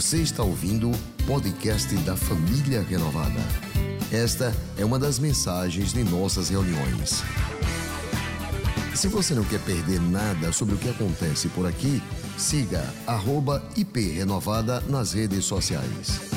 [0.00, 3.38] Você está ouvindo o podcast da Família Renovada.
[4.10, 7.20] Esta é uma das mensagens de nossas reuniões.
[8.96, 12.00] Se você não quer perder nada sobre o que acontece por aqui,
[12.38, 12.80] siga
[13.76, 16.30] @iprenovada nas redes sociais.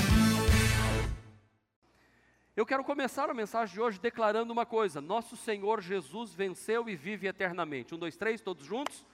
[2.53, 6.97] Eu quero começar a mensagem de hoje declarando uma coisa: Nosso Senhor Jesus venceu e
[6.97, 7.95] vive eternamente.
[7.95, 9.05] Um, dois, três, todos juntos.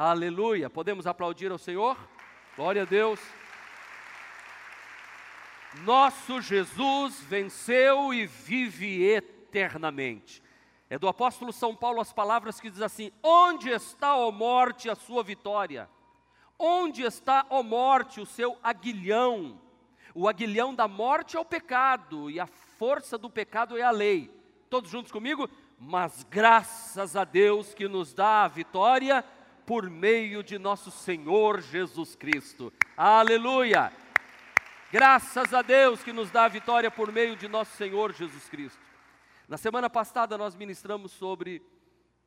[0.00, 0.70] Aleluia.
[0.70, 1.98] Podemos aplaudir ao Senhor?
[2.54, 3.18] Glória a Deus.
[5.82, 10.40] Nosso Jesus venceu e vive eternamente.
[10.88, 14.94] É do apóstolo São Paulo as palavras que diz assim: Onde está, ó morte, a
[14.94, 15.90] sua vitória?
[16.56, 19.60] Onde está, ó morte, o seu aguilhão?
[20.14, 24.30] O aguilhão da morte é o pecado, e a força do pecado é a lei.
[24.70, 25.50] Todos juntos comigo?
[25.76, 29.24] Mas graças a Deus que nos dá a vitória
[29.68, 32.72] por meio de nosso Senhor Jesus Cristo.
[32.96, 33.92] Aleluia!
[34.90, 38.80] Graças a Deus que nos dá a vitória por meio de nosso Senhor Jesus Cristo.
[39.46, 41.60] Na semana passada nós ministramos sobre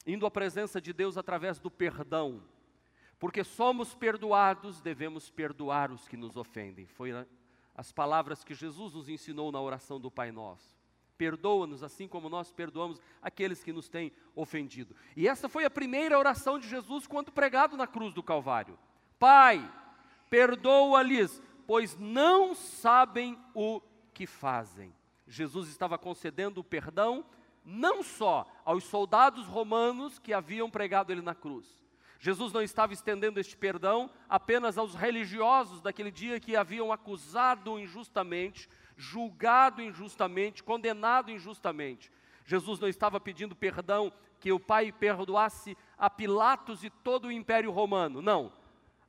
[0.05, 2.43] indo à presença de Deus através do perdão.
[3.17, 6.85] Porque somos perdoados, devemos perdoar os que nos ofendem.
[6.85, 7.09] Foi
[7.73, 10.80] as palavras que Jesus nos ensinou na oração do Pai Nosso
[11.21, 14.95] perdoa-nos assim como nós perdoamos aqueles que nos têm ofendido.
[15.15, 18.75] E essa foi a primeira oração de Jesus quando pregado na cruz do Calvário.
[19.19, 19.71] Pai,
[20.31, 23.79] perdoa-lhes, pois não sabem o
[24.15, 24.91] que fazem.
[25.27, 27.23] Jesus estava concedendo o perdão
[27.63, 31.67] não só aos soldados romanos que haviam pregado ele na cruz.
[32.17, 38.67] Jesus não estava estendendo este perdão apenas aos religiosos daquele dia que haviam acusado injustamente
[39.01, 42.11] julgado injustamente, condenado injustamente.
[42.45, 47.71] Jesus não estava pedindo perdão que o Pai perdoasse a Pilatos e todo o Império
[47.71, 48.21] Romano.
[48.21, 48.53] Não.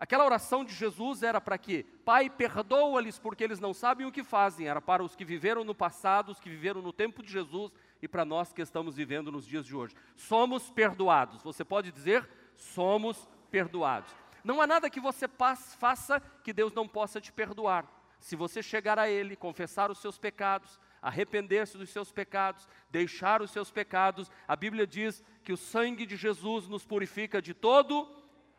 [0.01, 1.87] Aquela oração de Jesus era para quê?
[2.05, 4.67] Pai, perdoa-lhes porque eles não sabem o que fazem.
[4.67, 8.09] Era para os que viveram no passado, os que viveram no tempo de Jesus e
[8.09, 9.95] para nós que estamos vivendo nos dias de hoje.
[10.17, 11.43] Somos perdoados.
[11.43, 14.13] Você pode dizer, somos perdoados.
[14.43, 19.01] Não há nada que você faça que Deus não possa te perdoar se você chegar
[19.01, 24.55] a Ele, confessar os seus pecados, arrepender-se dos seus pecados, deixar os seus pecados, a
[24.55, 28.09] Bíblia diz que o sangue de Jesus nos purifica de todo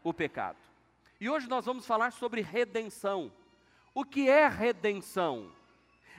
[0.04, 0.58] o pecado.
[1.18, 3.32] E hoje nós vamos falar sobre redenção.
[3.94, 5.50] O que é redenção?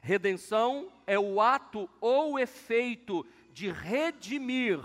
[0.02, 4.80] Redenção é o ato ou efeito de redimir,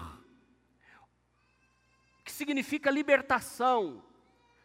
[2.26, 4.04] que significa libertação,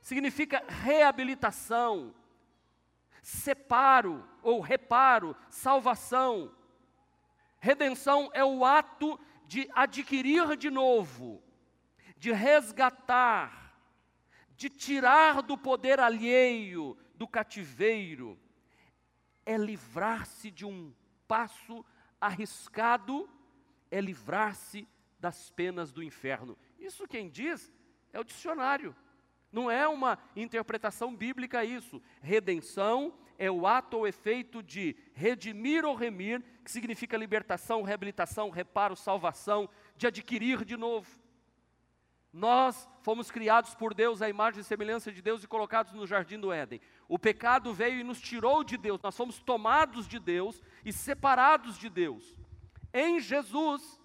[0.00, 2.12] significa reabilitação,
[3.24, 6.54] separo ou reparo, salvação.
[7.58, 11.42] Redenção é o ato de adquirir de novo,
[12.18, 13.74] de resgatar,
[14.54, 18.38] de tirar do poder alheio, do cativeiro.
[19.46, 20.94] É livrar-se de um
[21.26, 21.82] passo
[22.20, 23.28] arriscado,
[23.90, 24.86] é livrar-se
[25.18, 26.58] das penas do inferno.
[26.78, 27.72] Isso quem diz
[28.12, 28.94] é o dicionário.
[29.54, 32.02] Não é uma interpretação bíblica isso.
[32.20, 38.96] Redenção é o ato ou efeito de redimir ou remir, que significa libertação, reabilitação, reparo,
[38.96, 41.08] salvação, de adquirir de novo.
[42.32, 46.40] Nós fomos criados por Deus à imagem e semelhança de Deus e colocados no jardim
[46.40, 46.80] do Éden.
[47.06, 49.00] O pecado veio e nos tirou de Deus.
[49.00, 52.36] Nós fomos tomados de Deus e separados de Deus.
[52.92, 54.00] Em Jesus,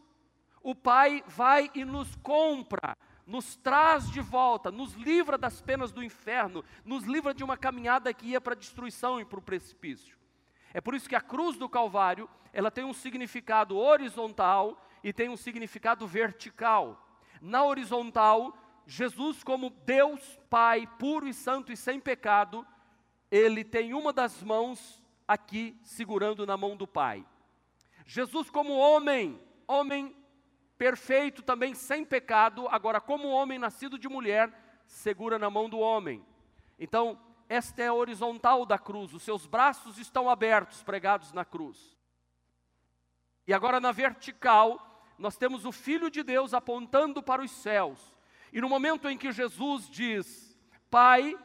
[0.62, 2.96] o Pai vai e nos compra
[3.30, 8.12] nos traz de volta, nos livra das penas do inferno, nos livra de uma caminhada
[8.12, 10.18] que ia para a destruição e para o precipício.
[10.74, 15.30] É por isso que a cruz do Calvário, ela tem um significado horizontal e tem
[15.30, 17.08] um significado vertical.
[17.40, 18.58] Na horizontal,
[18.88, 22.66] Jesus como Deus Pai, puro e santo e sem pecado,
[23.30, 27.24] ele tem uma das mãos aqui segurando na mão do Pai.
[28.08, 30.16] Jesus como homem, homem
[30.80, 34.50] perfeito também, sem pecado, agora, como homem nascido de mulher,
[34.88, 36.26] segura na mão do homem.
[36.80, 41.98] Então, esta é a horizontal da cruz, os seus braços estão abertos, pregados na cruz.
[43.46, 48.00] E agora, na vertical, nós temos o Filho de Deus apontando para os céus.
[48.54, 50.58] E no momento em que Jesus diz:
[50.90, 51.38] Pai,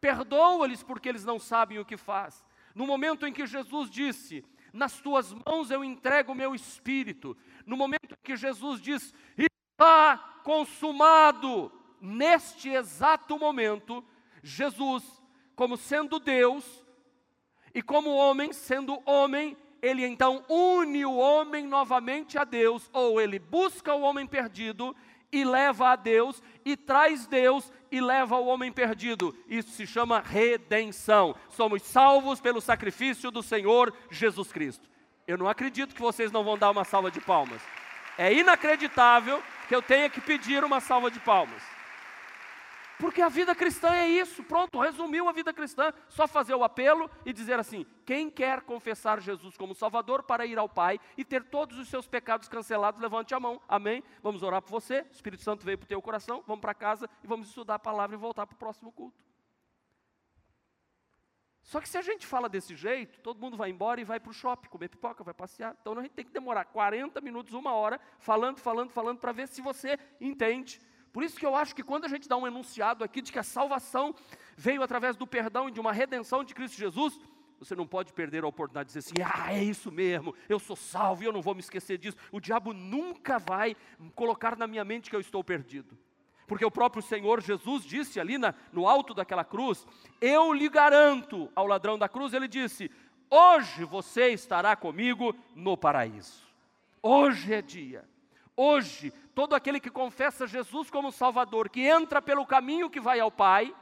[0.00, 2.42] perdoa-lhes porque eles não sabem o que faz.
[2.74, 4.42] No momento em que Jesus disse:
[4.74, 7.36] Nas tuas mãos eu entrego o meu espírito.
[7.64, 14.04] No momento que Jesus diz, está consumado, neste exato momento,
[14.42, 15.04] Jesus,
[15.54, 16.84] como sendo Deus,
[17.72, 23.38] e como homem, sendo homem, ele então une o homem novamente a Deus, ou ele
[23.38, 24.94] busca o homem perdido
[25.30, 29.36] e leva a Deus, e traz Deus e leva o homem perdido.
[29.48, 31.36] Isso se chama redenção.
[31.48, 34.88] Somos salvos pelo sacrifício do Senhor Jesus Cristo.
[35.28, 37.62] Eu não acredito que vocês não vão dar uma salva de palmas.
[38.18, 41.73] É inacreditável que eu tenha que pedir uma salva de palmas.
[42.98, 47.10] Porque a vida cristã é isso, pronto, resumiu a vida cristã, só fazer o apelo
[47.26, 51.42] e dizer assim: quem quer confessar Jesus como Salvador para ir ao Pai e ter
[51.44, 54.02] todos os seus pecados cancelados, levante a mão, amém?
[54.22, 57.10] Vamos orar por você, o Espírito Santo veio para o teu coração, vamos para casa
[57.22, 59.24] e vamos estudar a palavra e voltar para o próximo culto.
[61.64, 64.30] Só que se a gente fala desse jeito, todo mundo vai embora e vai para
[64.30, 65.74] o shopping, comer pipoca, vai passear.
[65.80, 69.48] Então a gente tem que demorar 40 minutos, uma hora, falando, falando, falando, para ver
[69.48, 70.78] se você entende.
[71.14, 73.38] Por isso que eu acho que quando a gente dá um enunciado aqui de que
[73.38, 74.12] a salvação
[74.56, 77.16] veio através do perdão e de uma redenção de Cristo Jesus,
[77.56, 80.74] você não pode perder a oportunidade de dizer assim: ah, é isso mesmo, eu sou
[80.74, 82.16] salvo e eu não vou me esquecer disso.
[82.32, 83.76] O diabo nunca vai
[84.16, 85.96] colocar na minha mente que eu estou perdido.
[86.48, 89.86] Porque o próprio Senhor Jesus disse ali na, no alto daquela cruz:
[90.20, 92.90] Eu lhe garanto ao ladrão da cruz, ele disse:
[93.30, 96.42] Hoje você estará comigo no paraíso.
[97.00, 98.04] Hoje é dia.
[98.56, 103.30] Hoje, todo aquele que confessa Jesus como Salvador, que entra pelo caminho que vai ao
[103.30, 103.74] Pai,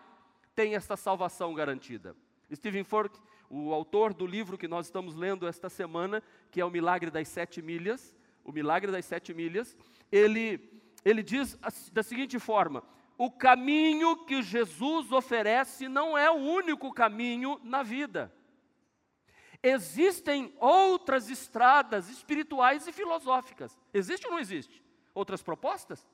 [0.55, 2.17] tem esta salvação garantida.
[2.55, 3.13] Stephen Ford,
[3.51, 7.29] o autor do livro que nós estamos lendo esta semana, que é o Milagre das
[7.29, 8.15] Sete Milhas,
[8.45, 9.77] o Milagre das Sete Milhas,
[10.11, 10.71] ele
[11.05, 11.59] ele diz
[11.93, 12.83] da seguinte forma:
[13.19, 18.33] o caminho que Jesus oferece não é o único caminho na vida.
[19.63, 23.79] Existem outras estradas espirituais e filosóficas.
[23.95, 24.83] Existe ou não existe?
[25.15, 26.05] Outras propostas?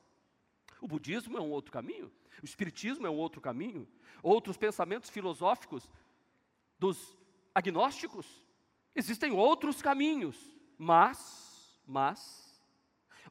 [0.81, 2.13] O budismo é um outro caminho,
[2.43, 3.89] o espiritismo é um outro caminho,
[4.23, 5.89] outros pensamentos filosóficos
[6.79, 7.17] dos
[7.55, 8.27] agnósticos.
[8.95, 10.37] Existem outros caminhos,
[10.77, 12.49] mas, mas,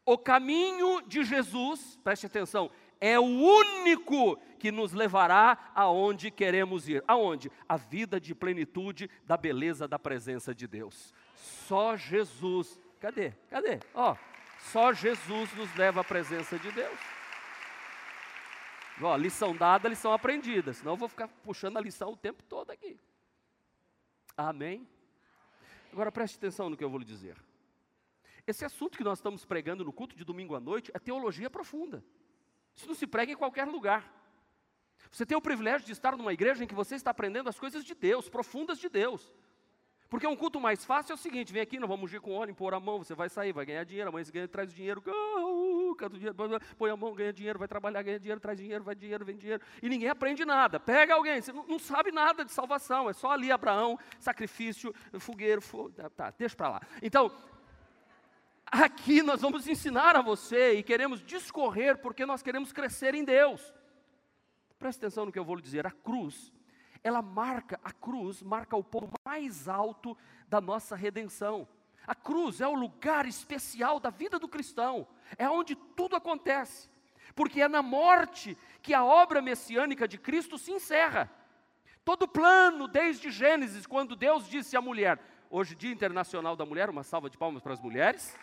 [0.06, 7.04] o caminho de Jesus, preste atenção, é o único que nos levará aonde queremos ir.
[7.08, 7.52] Aonde?
[7.68, 11.14] A vida de plenitude da beleza da presença de Deus.
[11.36, 12.80] Só Jesus.
[13.00, 13.32] Cadê?
[13.50, 13.80] Cadê?
[13.94, 14.16] Ó,
[14.60, 17.00] só Jesus nos leva à presença de Deus.
[19.02, 20.74] Ó, lição dada, lição aprendida.
[20.74, 23.00] Senão eu vou ficar puxando a lição o tempo todo aqui.
[24.36, 24.88] Amém?
[25.92, 27.38] Agora preste atenção no que eu vou lhe dizer.
[28.46, 32.04] Esse assunto que nós estamos pregando no culto de domingo à noite é teologia profunda.
[32.78, 34.14] Isso não se prega em qualquer lugar.
[35.12, 37.84] Você tem o privilégio de estar numa igreja em que você está aprendendo as coisas
[37.84, 39.34] de Deus, profundas de Deus.
[40.10, 42.54] Porque um culto mais fácil é o seguinte: vem aqui, nós vamos ungir com óleo,
[42.56, 45.92] pôr a mão, você vai sair, vai ganhar dinheiro, amanhã você ganha, traz dinheiro, uh,
[45.92, 46.36] uh, dinheiro,
[46.78, 49.62] põe a mão, ganha dinheiro, vai trabalhar, ganha dinheiro, traz dinheiro, vai dinheiro, vem dinheiro,
[49.82, 50.80] e ninguém aprende nada.
[50.80, 55.62] Pega alguém, você não, não sabe nada de salvação, é só ali Abraão, sacrifício, fogueiro,
[55.62, 56.82] fogo, tá, tá, deixa para lá.
[57.02, 57.30] Então,
[58.72, 63.74] Aqui nós vamos ensinar a você e queremos discorrer porque nós queremos crescer em Deus.
[64.78, 65.88] Preste atenção no que eu vou lhe dizer.
[65.88, 66.52] A cruz,
[67.04, 70.18] ela marca, a cruz marca o ponto mais alto
[70.50, 71.68] da nossa redenção.
[72.06, 76.90] A cruz é o lugar especial da vida do cristão, é onde tudo acontece,
[77.36, 81.30] porque é na morte que a obra messiânica de Cristo se encerra.
[82.06, 87.04] Todo plano, desde Gênesis, quando Deus disse à mulher, hoje, Dia Internacional da Mulher, uma
[87.04, 88.34] salva de palmas para as mulheres.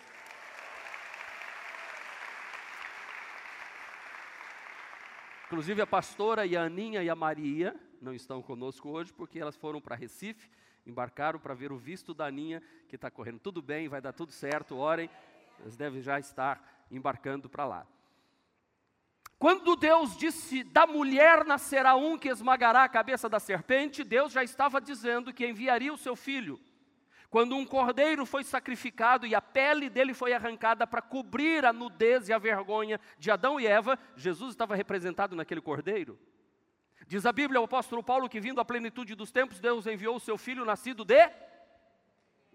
[5.54, 9.54] Inclusive a pastora e a Aninha e a Maria não estão conosco hoje porque elas
[9.54, 10.50] foram para Recife,
[10.84, 14.32] embarcaram para ver o visto da Aninha, que está correndo tudo bem, vai dar tudo
[14.32, 15.08] certo, orem,
[15.60, 17.86] elas devem já estar embarcando para lá.
[19.38, 24.42] Quando Deus disse: Da mulher nascerá um que esmagará a cabeça da serpente, Deus já
[24.42, 26.60] estava dizendo que enviaria o seu filho.
[27.34, 32.28] Quando um cordeiro foi sacrificado e a pele dele foi arrancada para cobrir a nudez
[32.28, 36.16] e a vergonha de Adão e Eva, Jesus estava representado naquele cordeiro.
[37.08, 40.20] Diz a Bíblia, o apóstolo Paulo, que vindo à plenitude dos tempos, Deus enviou o
[40.20, 41.28] seu filho nascido de?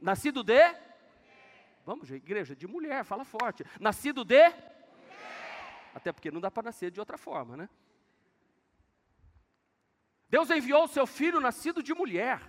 [0.01, 0.73] Nascido de?
[1.85, 3.65] Vamos, igreja, de mulher, fala forte.
[3.81, 4.45] Nascido de?
[5.93, 7.69] Até porque não dá para nascer de outra forma, né?
[10.29, 12.39] Deus enviou o seu filho nascido de mulher.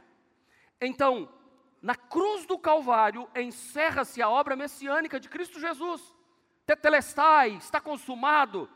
[0.81, 1.40] Então,
[1.81, 6.15] na cruz do Calvário encerra-se a obra messiânica de Cristo Jesus.
[6.67, 8.69] Tetelestai, está consumado.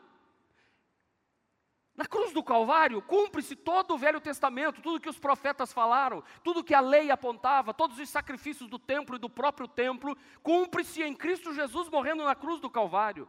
[1.95, 6.65] Na cruz do Calvário cumpre-se todo o Velho Testamento, tudo que os profetas falaram, tudo
[6.65, 11.15] que a lei apontava, todos os sacrifícios do templo e do próprio templo, cumpre-se em
[11.15, 13.29] Cristo Jesus morrendo na cruz do Calvário.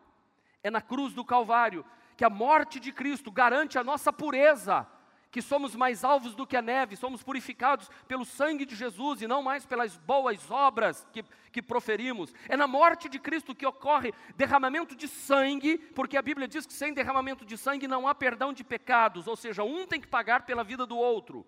[0.64, 1.86] É na cruz do Calvário
[2.18, 4.88] que a morte de Cristo garante a nossa pureza,
[5.36, 9.28] que somos mais alvos do que a neve, somos purificados pelo sangue de Jesus e
[9.28, 12.34] não mais pelas boas obras que, que proferimos.
[12.48, 16.72] É na morte de Cristo que ocorre derramamento de sangue, porque a Bíblia diz que
[16.72, 20.46] sem derramamento de sangue não há perdão de pecados, ou seja, um tem que pagar
[20.46, 21.46] pela vida do outro.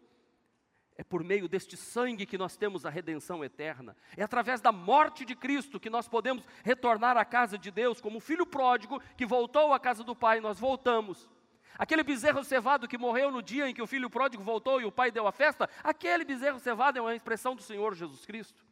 [0.97, 3.95] É por meio deste sangue que nós temos a redenção eterna.
[4.17, 8.17] É através da morte de Cristo que nós podemos retornar à casa de Deus, como
[8.17, 11.29] o filho pródigo que voltou à casa do Pai, nós voltamos.
[11.77, 14.91] Aquele bezerro cevado que morreu no dia em que o filho pródigo voltou e o
[14.91, 18.65] pai deu a festa, aquele bezerro cevado é uma expressão do Senhor Jesus Cristo.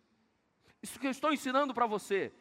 [0.81, 2.31] Isso que eu estou ensinando para você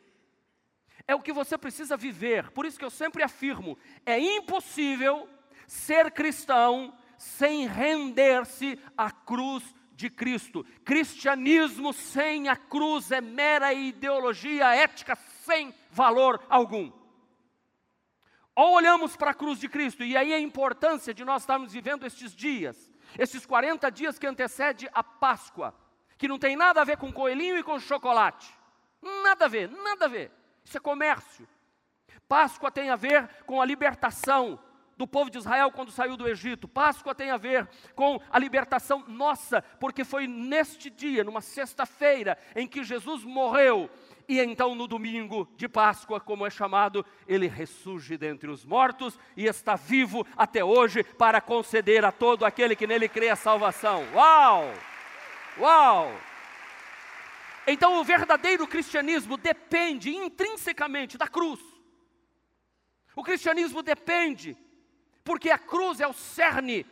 [1.06, 2.50] é o que você precisa viver.
[2.50, 5.28] Por isso que eu sempre afirmo: é impossível
[5.66, 10.64] ser cristão sem render-se à cruz de Cristo.
[10.84, 16.90] Cristianismo sem a cruz é mera ideologia ética sem valor algum.
[18.56, 22.06] Ou olhamos para a cruz de Cristo, e aí a importância de nós estarmos vivendo
[22.06, 25.74] estes dias, esses 40 dias que antecede a Páscoa,
[26.16, 28.48] que não tem nada a ver com coelhinho e com chocolate.
[29.02, 30.30] Nada a ver, nada a ver.
[30.64, 31.48] Isso é comércio.
[32.28, 34.58] Páscoa tem a ver com a libertação
[34.96, 36.68] do povo de Israel quando saiu do Egito.
[36.68, 42.66] Páscoa tem a ver com a libertação nossa, porque foi neste dia, numa sexta-feira, em
[42.66, 43.90] que Jesus morreu
[44.28, 49.46] e então no domingo de Páscoa, como é chamado, ele ressurge dentre os mortos e
[49.46, 54.04] está vivo até hoje para conceder a todo aquele que nele crê a salvação.
[54.14, 54.72] Uau!
[55.58, 56.12] Uau!
[57.66, 61.60] Então o verdadeiro cristianismo depende intrinsecamente da cruz.
[63.16, 64.56] O cristianismo depende,
[65.22, 66.84] porque a cruz é o cerne,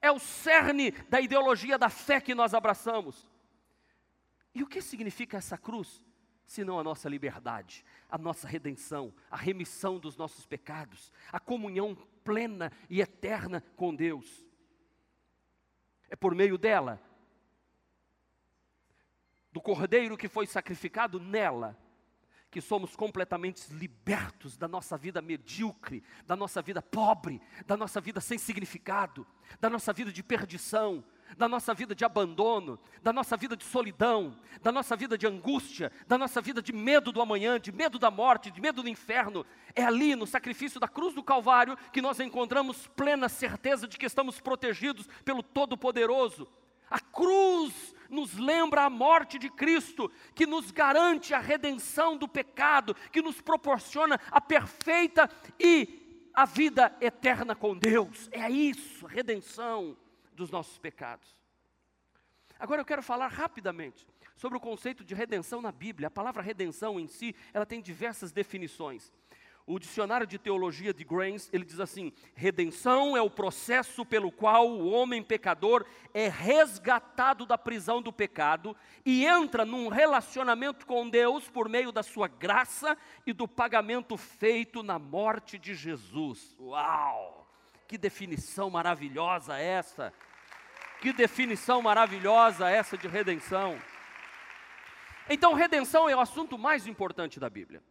[0.00, 3.28] é o cerne da ideologia da fé que nós abraçamos.
[4.54, 6.07] E o que significa essa cruz?
[6.48, 12.72] Senão a nossa liberdade, a nossa redenção, a remissão dos nossos pecados, a comunhão plena
[12.88, 14.46] e eterna com Deus.
[16.08, 16.98] É por meio dela,
[19.52, 21.78] do cordeiro que foi sacrificado nela,
[22.50, 28.22] que somos completamente libertos da nossa vida medíocre, da nossa vida pobre, da nossa vida
[28.22, 29.26] sem significado,
[29.60, 31.04] da nossa vida de perdição,
[31.36, 35.92] da nossa vida de abandono, da nossa vida de solidão, da nossa vida de angústia,
[36.06, 39.44] da nossa vida de medo do amanhã, de medo da morte, de medo do inferno.
[39.74, 44.06] É ali, no sacrifício da cruz do Calvário, que nós encontramos plena certeza de que
[44.06, 46.48] estamos protegidos pelo Todo-Poderoso.
[46.90, 52.96] A cruz nos lembra a morte de Cristo, que nos garante a redenção do pecado,
[53.12, 55.30] que nos proporciona a perfeita
[55.60, 58.28] e a vida eterna com Deus.
[58.32, 59.96] É isso, redenção
[60.38, 61.36] dos nossos pecados.
[62.58, 66.08] Agora eu quero falar rapidamente sobre o conceito de redenção na Bíblia.
[66.08, 69.12] A palavra redenção em si, ela tem diversas definições.
[69.66, 74.66] O dicionário de teologia de Grains, ele diz assim: redenção é o processo pelo qual
[74.66, 81.50] o homem pecador é resgatado da prisão do pecado e entra num relacionamento com Deus
[81.50, 86.56] por meio da sua graça e do pagamento feito na morte de Jesus.
[86.58, 87.46] Uau!
[87.86, 90.14] Que definição maravilhosa essa!
[91.00, 93.80] Que definição maravilhosa essa de redenção.
[95.30, 97.82] Então, redenção é o assunto mais importante da Bíblia.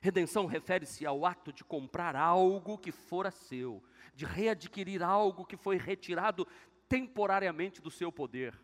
[0.00, 3.82] Redenção refere-se ao ato de comprar algo que fora seu,
[4.14, 6.46] de readquirir algo que foi retirado
[6.88, 8.54] temporariamente do seu poder.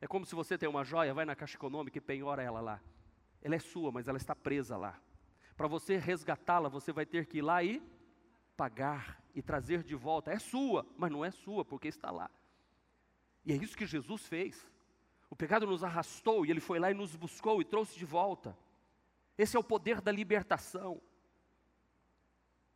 [0.00, 2.80] É como se você tem uma joia, vai na caixa econômica e penhora ela lá.
[3.40, 5.00] Ela é sua, mas ela está presa lá.
[5.56, 7.80] Para você resgatá-la, você vai ter que ir lá e
[8.56, 10.30] pagar e trazer de volta.
[10.30, 12.30] É sua, mas não é sua, porque está lá.
[13.44, 14.66] E é isso que Jesus fez.
[15.28, 18.56] O pecado nos arrastou e ele foi lá e nos buscou e trouxe de volta.
[19.36, 21.02] Esse é o poder da libertação.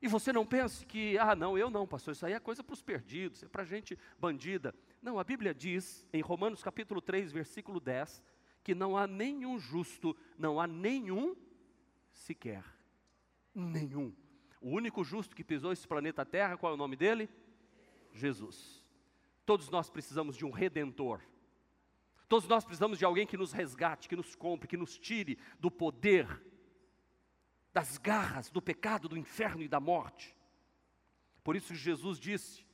[0.00, 2.72] E você não pense que, ah, não, eu não, pastor, isso aí é coisa para
[2.72, 4.74] os perdidos, é para gente bandida.
[5.02, 8.22] Não, a Bíblia diz, em Romanos capítulo 3, versículo 10,
[8.62, 11.36] que não há nenhum justo, não há nenhum
[12.12, 12.64] sequer.
[13.54, 14.14] Nenhum.
[14.60, 17.28] O único justo que pisou esse planeta Terra, qual é o nome dele?
[18.12, 18.84] Jesus.
[19.46, 21.20] Todos nós precisamos de um redentor.
[22.28, 25.70] Todos nós precisamos de alguém que nos resgate, que nos compre, que nos tire do
[25.70, 26.42] poder,
[27.72, 30.36] das garras do pecado, do inferno e da morte.
[31.42, 32.66] Por isso Jesus disse: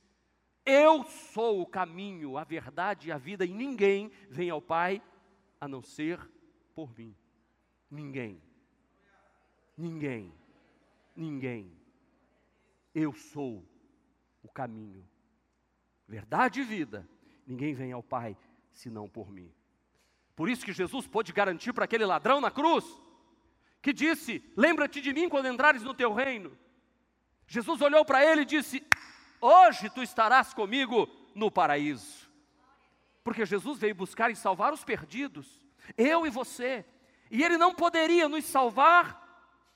[0.65, 5.01] Eu sou o caminho, a verdade e a vida, e ninguém vem ao Pai
[5.61, 6.19] a não ser
[6.73, 7.15] por mim.
[7.89, 8.41] Ninguém.
[9.77, 10.33] Ninguém
[11.15, 11.71] ninguém.
[12.93, 13.63] Eu sou
[14.41, 15.07] o caminho,
[16.07, 17.07] verdade e vida.
[17.45, 18.37] Ninguém vem ao Pai
[18.71, 19.51] senão por mim.
[20.35, 22.85] Por isso que Jesus pôde garantir para aquele ladrão na cruz,
[23.81, 26.57] que disse: Lembra-te de mim quando entrares no teu reino.
[27.47, 28.85] Jesus olhou para ele e disse:
[29.39, 32.29] hoje tu estarás comigo no paraíso.
[33.23, 35.63] Porque Jesus veio buscar e salvar os perdidos,
[35.97, 36.85] eu e você.
[37.31, 39.24] E ele não poderia nos salvar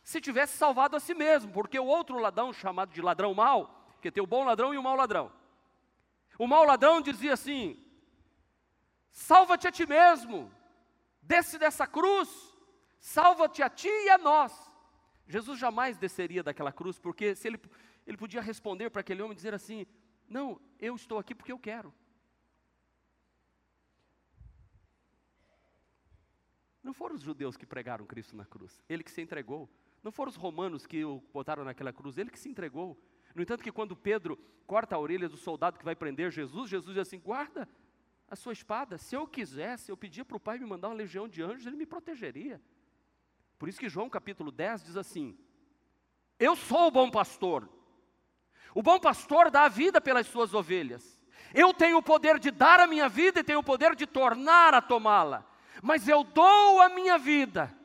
[0.10, 4.10] se tivesse salvado a si mesmo, porque o outro ladrão, chamado de ladrão mau, que
[4.10, 5.32] tem o bom ladrão e o mau ladrão.
[6.40, 7.80] O mau ladrão dizia assim:
[9.12, 10.52] salva-te a ti mesmo,
[11.22, 12.28] desce dessa cruz,
[13.00, 14.52] salva-te a ti e a nós.
[15.28, 17.62] Jesus jamais desceria daquela cruz, porque se ele,
[18.08, 19.86] ele podia responder para aquele homem dizer assim:
[20.28, 21.94] Não, eu estou aqui porque eu quero.
[26.82, 29.70] Não foram os judeus que pregaram Cristo na cruz, ele que se entregou.
[30.04, 32.98] Não foram os romanos que o botaram naquela cruz, ele que se entregou.
[33.36, 36.96] No entanto, que quando Pedro corta a orelha do soldado que vai prender Jesus, Jesus
[36.96, 37.68] diz assim: guarda
[38.30, 38.98] a sua espada.
[38.98, 41.76] Se eu quisesse, eu pedia para o Pai me mandar uma legião de anjos, ele
[41.76, 42.62] me protegeria.
[43.58, 45.38] Por isso que João capítulo 10 diz assim:
[46.40, 47.68] Eu sou o bom pastor.
[48.74, 51.20] O bom pastor dá a vida pelas suas ovelhas.
[51.54, 54.74] Eu tenho o poder de dar a minha vida e tenho o poder de tornar
[54.74, 55.46] a tomá-la.
[55.82, 57.76] Mas eu dou a minha vida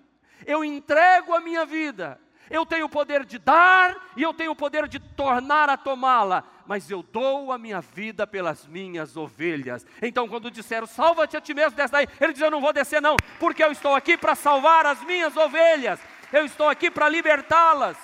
[0.47, 2.21] eu entrego a minha vida.
[2.51, 6.45] Eu tenho o poder de dar e eu tenho o poder de tornar a tomá-la,
[6.67, 9.87] mas eu dou a minha vida pelas minhas ovelhas.
[10.03, 13.01] Então, quando disseram, salva-te a ti mesmo dessa daí, ele diz: Eu não vou descer,
[13.01, 15.99] não, porque eu estou aqui para salvar as minhas ovelhas,
[16.33, 17.97] eu estou aqui para libertá-las.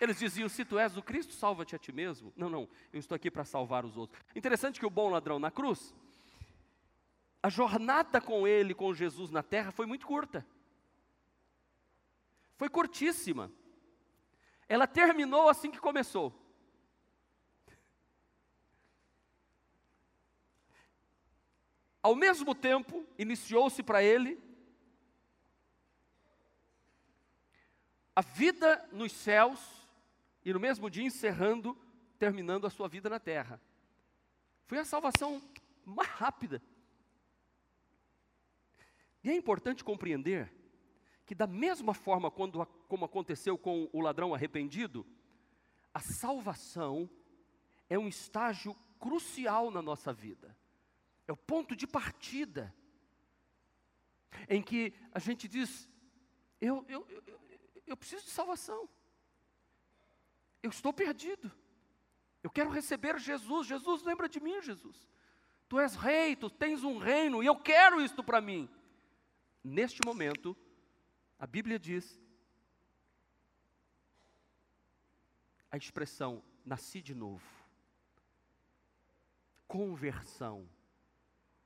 [0.00, 2.32] Eles diziam: Se tu és o Cristo, salva-te a ti mesmo.
[2.36, 4.20] Não, não, eu estou aqui para salvar os outros.
[4.34, 5.94] Interessante que o bom ladrão na cruz,
[7.46, 10.44] a jornada com ele, com Jesus na terra, foi muito curta.
[12.56, 13.52] Foi curtíssima.
[14.68, 16.34] Ela terminou assim que começou.
[22.02, 24.42] Ao mesmo tempo, iniciou-se para ele
[28.16, 29.88] a vida nos céus
[30.44, 31.78] e no mesmo dia encerrando,
[32.18, 33.62] terminando a sua vida na terra.
[34.66, 35.40] Foi a salvação
[35.84, 36.60] mais rápida.
[39.26, 40.54] E é importante compreender
[41.26, 45.04] que, da mesma forma quando, como aconteceu com o ladrão arrependido,
[45.92, 47.10] a salvação
[47.90, 50.56] é um estágio crucial na nossa vida,
[51.26, 52.72] é o ponto de partida,
[54.48, 55.90] em que a gente diz:
[56.60, 57.40] eu, eu, eu,
[57.84, 58.88] eu preciso de salvação,
[60.62, 61.50] eu estou perdido,
[62.44, 63.66] eu quero receber Jesus.
[63.66, 65.08] Jesus, lembra de mim, Jesus.
[65.68, 68.70] Tu és rei, tu tens um reino e eu quero isto para mim
[69.66, 70.56] neste momento,
[71.38, 72.20] a Bíblia diz
[75.70, 77.44] a expressão nasci de novo.
[79.66, 80.68] Conversão.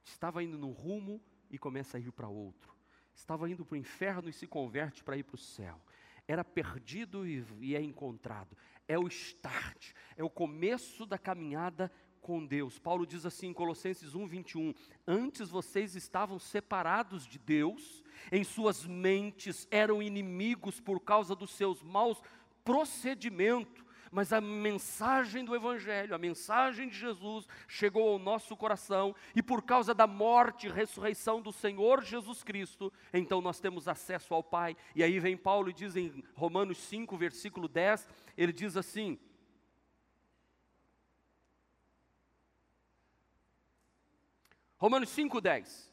[0.03, 2.75] Estava indo num rumo e começa a ir para outro.
[3.15, 5.81] Estava indo para o inferno e se converte para ir para o céu.
[6.27, 8.57] Era perdido e, e é encontrado.
[8.89, 12.79] É o start, é o começo da caminhada com Deus.
[12.79, 14.75] Paulo diz assim em Colossenses 1, 21:
[15.07, 21.83] Antes vocês estavam separados de Deus, em suas mentes eram inimigos por causa dos seus
[21.83, 22.23] maus
[22.65, 23.85] procedimentos.
[24.11, 29.63] Mas a mensagem do Evangelho, a mensagem de Jesus chegou ao nosso coração, e por
[29.63, 34.77] causa da morte e ressurreição do Senhor Jesus Cristo, então nós temos acesso ao Pai.
[34.97, 39.17] E aí vem Paulo e diz em Romanos 5, versículo 10, ele diz assim:
[44.81, 45.91] Romanos 5,10.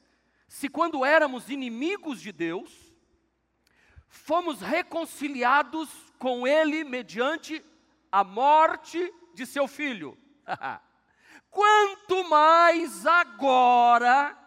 [0.47, 2.71] Se quando éramos inimigos de Deus,
[4.07, 7.61] fomos reconciliados com Ele mediante
[8.09, 10.17] a morte de seu filho.
[11.51, 14.37] Quanto mais agora,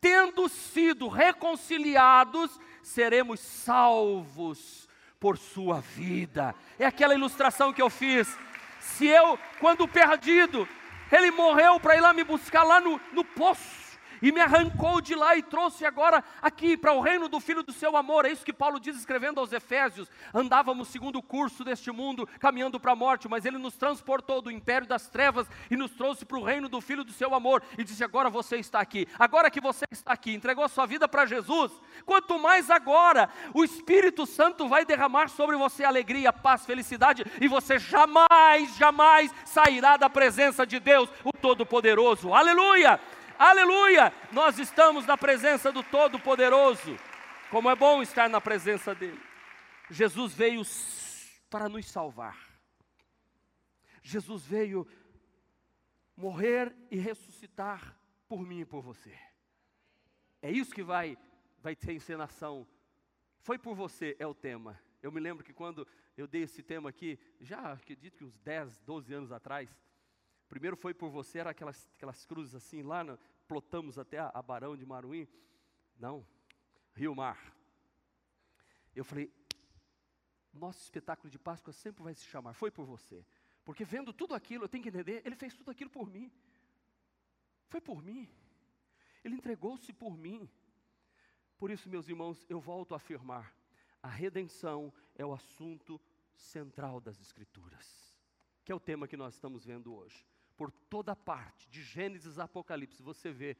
[0.00, 4.88] tendo sido reconciliados, seremos salvos
[5.20, 6.52] por sua vida.
[6.80, 8.36] É aquela ilustração que eu fiz.
[8.80, 10.68] Se eu, quando perdido,
[11.12, 13.81] ele morreu para ir lá me buscar lá no, no poço
[14.22, 17.72] e me arrancou de lá e trouxe agora aqui para o reino do Filho do
[17.72, 18.24] seu amor.
[18.24, 20.08] É isso que Paulo diz escrevendo aos Efésios.
[20.32, 24.50] Andávamos segundo o curso deste mundo, caminhando para a morte, mas ele nos transportou do
[24.50, 27.62] império das trevas e nos trouxe para o reino do Filho do seu amor.
[27.76, 29.08] E disse: Agora você está aqui.
[29.18, 31.72] Agora que você está aqui, entregou a sua vida para Jesus.
[32.06, 37.78] Quanto mais agora, o Espírito Santo vai derramar sobre você alegria, paz, felicidade, e você
[37.78, 42.32] jamais, jamais sairá da presença de Deus, o Todo-Poderoso.
[42.32, 43.00] Aleluia!
[43.44, 44.12] Aleluia!
[44.30, 46.96] Nós estamos na presença do Todo-Poderoso.
[47.50, 49.20] Como é bom estar na presença dEle.
[49.90, 50.62] Jesus veio
[51.50, 52.38] para nos salvar.
[54.00, 54.86] Jesus veio
[56.16, 59.18] morrer e ressuscitar por mim e por você.
[60.40, 61.18] É isso que vai,
[61.58, 62.64] vai ter encenação.
[63.40, 64.80] Foi por você, é o tema.
[65.02, 65.84] Eu me lembro que quando
[66.16, 69.68] eu dei esse tema aqui, já acredito que uns 10, 12 anos atrás.
[70.48, 73.18] Primeiro foi por você, era aquelas, aquelas cruzes assim, lá, no,
[73.52, 75.28] plotamos até a, a Barão de Maruim.
[75.98, 76.26] Não,
[76.94, 77.54] Rio Mar.
[78.96, 79.30] Eu falei,
[80.54, 83.26] nosso espetáculo de Páscoa sempre vai se chamar, foi por você.
[83.62, 86.32] Porque vendo tudo aquilo, eu tenho que entender, ele fez tudo aquilo por mim.
[87.68, 88.26] Foi por mim.
[89.22, 90.48] Ele entregou-se por mim.
[91.58, 93.54] Por isso, meus irmãos, eu volto a afirmar:
[94.02, 96.00] a redenção é o assunto
[96.34, 98.18] central das Escrituras,
[98.64, 100.26] que é o tema que nós estamos vendo hoje.
[100.56, 103.56] Por toda parte, de Gênesis a Apocalipse, você vê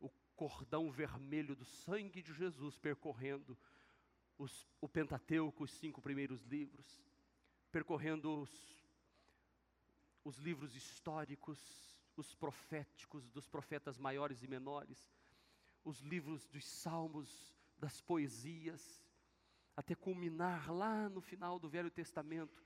[0.00, 3.56] o cordão vermelho do sangue de Jesus percorrendo
[4.38, 7.04] os, o Pentateuco, os cinco primeiros livros,
[7.70, 8.50] percorrendo os,
[10.24, 11.58] os livros históricos,
[12.16, 15.10] os proféticos, dos profetas maiores e menores,
[15.84, 19.02] os livros dos salmos, das poesias,
[19.76, 22.62] até culminar lá no final do Velho Testamento,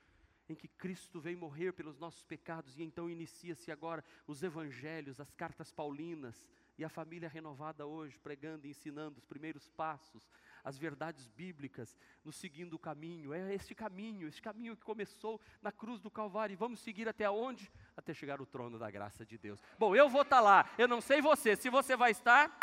[0.49, 5.33] em que Cristo vem morrer pelos nossos pecados, e então inicia-se agora os evangelhos, as
[5.33, 10.29] cartas paulinas, e a família renovada hoje, pregando e ensinando os primeiros passos,
[10.63, 13.33] as verdades bíblicas, nos seguindo o caminho.
[13.33, 17.27] É este caminho, este caminho que começou na cruz do Calvário, e vamos seguir até
[17.29, 17.71] onde?
[17.95, 19.59] Até chegar ao trono da graça de Deus.
[19.79, 22.55] Bom, eu vou estar lá, eu não sei você, se você vai estar,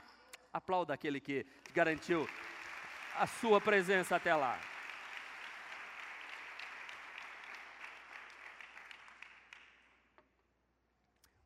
[0.53, 2.25] aplauda aquele que garantiu
[3.17, 4.74] a sua presença até lá.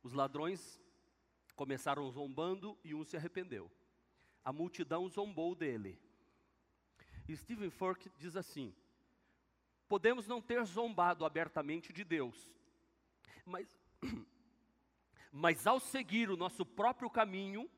[0.08, 0.80] Os ladrões
[1.54, 3.70] começaram zombando e um se arrependeu.
[4.42, 6.00] A multidão zombou dele.
[7.36, 8.74] Stephen Fork diz assim:
[9.86, 12.50] Podemos não ter zombado abertamente de Deus,
[13.44, 13.78] mas,
[15.30, 17.70] mas ao seguir o nosso próprio caminho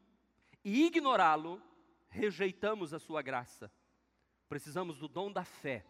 [0.64, 1.61] e ignorá-lo,
[2.11, 3.73] rejeitamos a sua graça.
[4.49, 5.85] Precisamos do dom da fé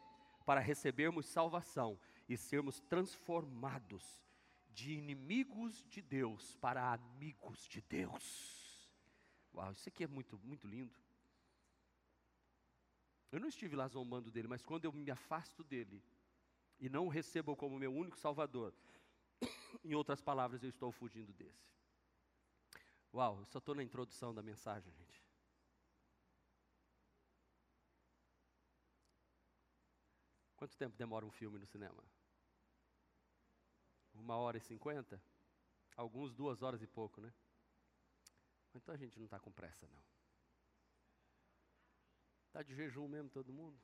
[0.46, 4.22] para recebermos salvação e sermos transformados
[4.72, 8.90] de inimigos de Deus para amigos de Deus.
[9.54, 10.94] Uau, isso aqui é muito, muito lindo.
[13.32, 16.02] Eu não estive lá zombando dele, mas quando eu me afasto dele
[16.78, 18.74] e não o recebo como meu único salvador,
[19.84, 21.70] em outras palavras, eu estou fugindo desse.
[23.12, 25.22] Uau, eu só estou na introdução da mensagem, gente.
[30.56, 32.04] Quanto tempo demora um filme no cinema?
[34.14, 35.22] Uma hora e cinquenta?
[35.96, 37.32] Alguns duas horas e pouco, né?
[38.74, 40.02] Então a gente não está com pressa, não.
[42.46, 43.78] Está de jejum mesmo todo mundo?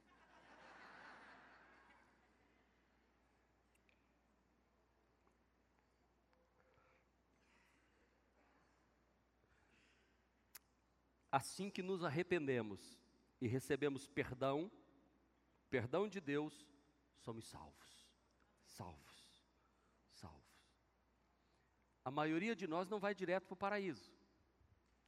[11.31, 12.99] Assim que nos arrependemos
[13.41, 14.73] e recebemos perdão,
[15.69, 16.67] perdão de Deus,
[17.19, 18.09] somos salvos.
[18.65, 19.15] Salvos.
[22.07, 24.12] A maioria de nós não vai direto para o paraíso,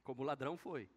[0.03, 0.89] como o ladrão foi.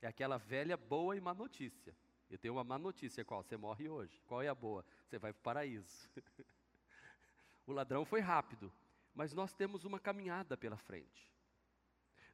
[0.00, 1.94] É aquela velha boa e má notícia.
[2.30, 3.42] Eu tenho uma má notícia qual?
[3.42, 4.18] Você morre hoje.
[4.26, 4.82] Qual é a boa?
[5.04, 6.08] Você vai para o paraíso.
[7.66, 8.72] o ladrão foi rápido,
[9.14, 11.30] mas nós temos uma caminhada pela frente.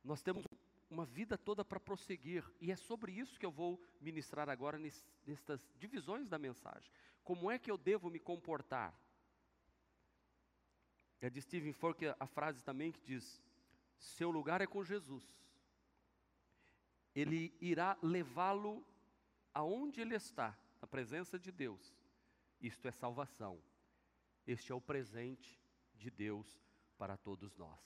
[0.04, 0.44] Nós temos
[0.88, 4.78] uma vida toda para prosseguir, e é sobre isso que eu vou ministrar agora
[5.26, 6.88] nestas divisões da mensagem.
[7.24, 8.96] Como é que eu devo me comportar?
[11.20, 13.42] É de Stephen Fork a frase também que diz:
[13.98, 15.24] Seu lugar é com Jesus.
[17.14, 18.84] Ele irá levá-lo
[19.54, 21.96] aonde ele está, na presença de Deus.
[22.60, 23.58] Isto é salvação.
[24.46, 25.58] Este é o presente
[25.94, 26.60] de Deus
[26.98, 27.80] para todos nós.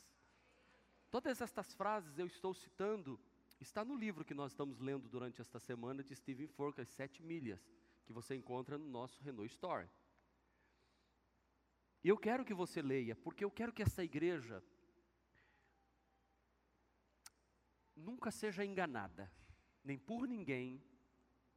[1.11, 3.19] Todas estas frases eu estou citando,
[3.61, 7.23] está no livro que nós estamos lendo durante esta semana de Stephen Fork, As Sete
[7.23, 7.61] Milhas,
[8.05, 9.89] que você encontra no nosso Renault Store.
[12.03, 14.63] E eu quero que você leia, porque eu quero que essa igreja
[17.95, 19.31] nunca seja enganada,
[19.85, 20.83] nem por ninguém,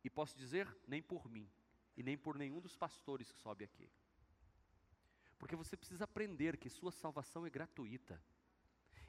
[0.04, 1.50] e posso dizer, nem por mim,
[1.96, 3.90] e nem por nenhum dos pastores que sobe aqui.
[5.38, 8.22] Porque você precisa aprender que sua salvação é gratuita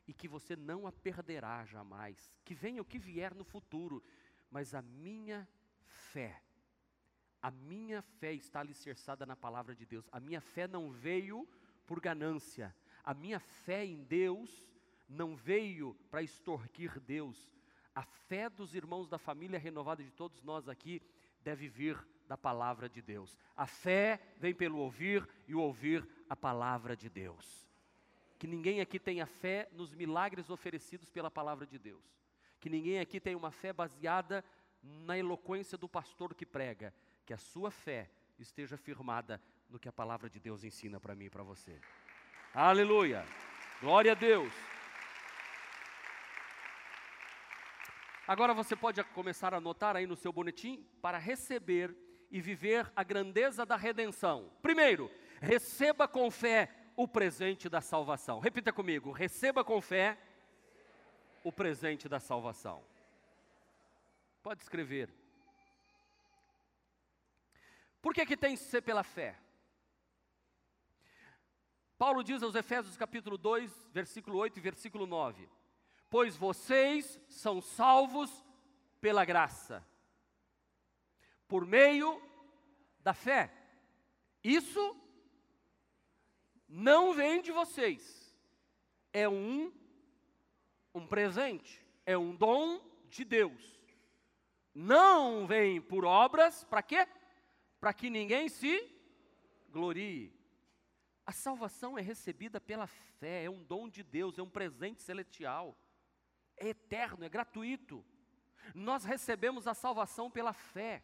[0.07, 2.33] e que você não a perderá jamais.
[2.45, 4.03] Que venha o que vier no futuro,
[4.51, 5.49] mas a minha
[5.85, 6.43] fé,
[7.45, 10.09] a minha fé está alicerçada na palavra de Deus.
[10.11, 11.47] A minha fé não veio
[11.87, 12.75] por ganância.
[13.05, 14.67] A minha fé em Deus
[15.07, 17.53] não veio para extorquir Deus.
[17.95, 21.03] A fé dos irmãos da família renovada de todos nós aqui
[21.43, 23.39] deve vir da palavra de Deus.
[23.55, 27.65] A fé vem pelo ouvir e o ouvir a palavra de Deus
[28.45, 32.05] que ninguém aqui tenha fé nos milagres oferecidos pela palavra de Deus.
[32.61, 34.45] Que ninguém aqui tenha uma fé baseada
[34.83, 36.93] na eloquência do pastor que prega.
[37.25, 41.27] Que a sua fé esteja firmada do que a palavra de Deus ensina para mim
[41.27, 41.81] e para você.
[42.53, 43.25] Aleluia!
[43.81, 44.53] Glória a Deus!
[48.27, 51.95] Agora você pode começar a anotar aí no seu boletim para receber
[52.31, 54.51] e viver a grandeza da redenção.
[54.63, 55.11] Primeiro,
[55.41, 58.39] receba com fé o presente da salvação.
[58.39, 60.19] Repita comigo: receba com fé
[61.43, 62.83] o presente da salvação.
[64.43, 65.24] Pode escrever.
[68.05, 69.35] Por que, que tem que ser pela fé?
[71.97, 75.49] Paulo diz aos Efésios capítulo 2, versículo 8 e versículo 9:
[76.11, 78.45] Pois vocês são salvos
[79.01, 79.83] pela graça,
[81.49, 82.21] por meio
[83.01, 83.51] da fé.
[84.43, 84.95] Isso
[86.69, 88.37] não vem de vocês,
[89.15, 89.73] é um,
[90.95, 93.81] um presente, é um dom de Deus.
[94.75, 97.09] Não vem por obras, para quê?
[97.85, 98.91] Para que ninguém se
[99.69, 100.33] glorie.
[101.27, 105.79] A salvação é recebida pela fé, é um dom de Deus, é um presente celestial,
[106.57, 108.03] é eterno, é gratuito.
[108.75, 111.03] Nós recebemos a salvação pela fé.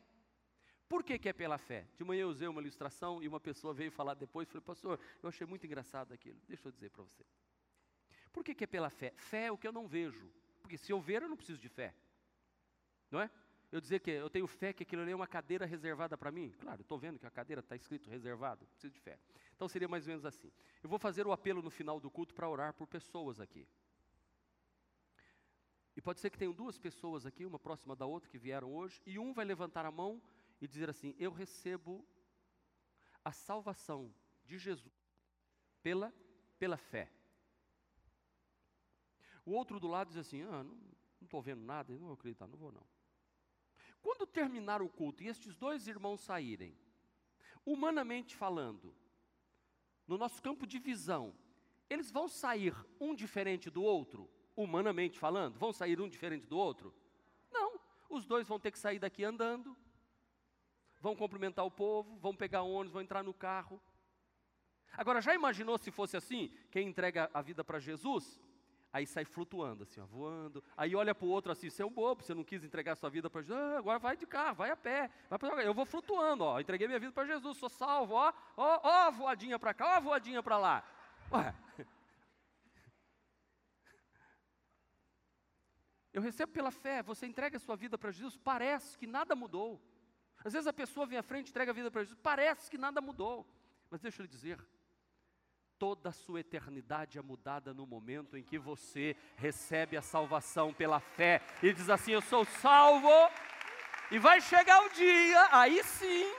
[0.88, 1.86] Por que, que é pela fé?
[1.98, 5.28] De manhã eu usei uma ilustração e uma pessoa veio falar depois, falei, pastor, eu
[5.28, 6.40] achei muito engraçado aquilo.
[6.48, 7.26] Deixa eu dizer para você.
[8.32, 9.12] Por que, que é pela fé?
[9.18, 10.32] Fé é o que eu não vejo.
[10.62, 11.94] Porque se eu ver, eu não preciso de fé.
[13.10, 13.30] Não é?
[13.72, 16.52] Eu dizer que eu tenho fé que aquilo ali é uma cadeira reservada para mim?
[16.58, 19.18] Claro, estou vendo que a cadeira está escrito reservado, preciso de fé.
[19.54, 20.50] Então seria mais ou menos assim.
[20.82, 23.68] Eu vou fazer o apelo no final do culto para orar por pessoas aqui.
[25.96, 29.00] E pode ser que tenham duas pessoas aqui, uma próxima da outra, que vieram hoje,
[29.06, 30.20] e um vai levantar a mão
[30.60, 32.04] e dizer assim: Eu recebo
[33.24, 34.12] a salvação
[34.44, 34.94] de Jesus
[35.82, 36.12] pela,
[36.58, 37.10] pela fé.
[39.44, 40.76] O outro do lado diz assim: Ah, não
[41.22, 42.86] estou vendo nada, não vou acreditar, não vou não.
[44.02, 46.76] Quando terminar o culto e estes dois irmãos saírem,
[47.64, 48.94] humanamente falando,
[50.06, 51.34] no nosso campo de visão,
[51.88, 55.58] eles vão sair um diferente do outro, humanamente falando?
[55.58, 56.94] Vão sair um diferente do outro?
[57.50, 57.78] Não.
[58.08, 59.76] Os dois vão ter que sair daqui andando,
[61.00, 63.80] vão cumprimentar o povo, vão pegar ônibus, vão entrar no carro.
[64.92, 66.52] Agora, já imaginou se fosse assim?
[66.70, 68.40] Quem entrega a vida para Jesus,
[68.92, 70.62] aí sai flutuando, assim, ó, voando.
[70.76, 73.08] Aí olha para o outro assim, você é um bobo, você não quis entregar sua
[73.08, 75.10] vida para Jesus, ah, agora vai de carro, vai a pé.
[75.28, 75.62] Vai pra...
[75.62, 79.58] Eu vou flutuando, ó, entreguei minha vida para Jesus, sou salvo, ó, ó, ó, voadinha
[79.58, 80.84] para cá, ó, voadinha para lá.
[81.32, 81.54] Ué.
[86.12, 89.80] Eu recebo pela fé, você entrega a sua vida para Jesus, parece que nada mudou.
[90.44, 93.00] Às vezes a pessoa vem à frente, entrega a vida para Jesus, parece que nada
[93.00, 93.46] mudou.
[93.88, 94.58] Mas deixa eu lhe dizer,
[95.80, 101.00] toda a sua eternidade é mudada no momento em que você recebe a salvação pela
[101.00, 103.08] fé e diz assim: Eu sou salvo,
[104.10, 106.30] e vai chegar o dia, aí sim,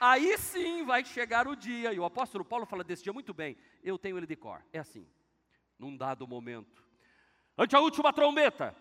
[0.00, 1.92] aí sim vai chegar o dia.
[1.92, 4.78] E o apóstolo Paulo fala desse dia muito bem, eu tenho ele de cor, é
[4.78, 5.06] assim,
[5.78, 6.82] num dado momento,
[7.58, 8.74] ante a última trombeta,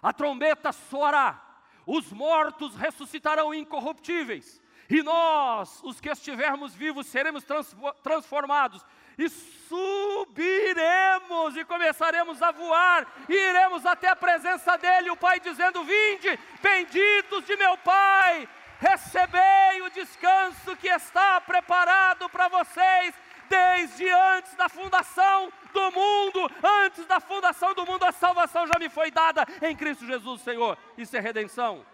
[0.00, 7.44] a trombeta soará, os mortos ressuscitarão incorruptíveis e nós, os que estivermos vivos, seremos
[8.02, 8.84] transformados
[9.18, 9.28] e
[9.68, 16.38] subiremos e começaremos a voar e iremos até a presença dele, o Pai dizendo: Vinde,
[16.60, 23.14] benditos de meu Pai, recebei o descanso que está preparado para vocês
[23.48, 26.50] desde antes da fundação do mundo,
[26.84, 30.76] antes da fundação do mundo, a salvação já me foi dada em Cristo Jesus, Senhor.
[30.98, 31.84] Isso é redenção.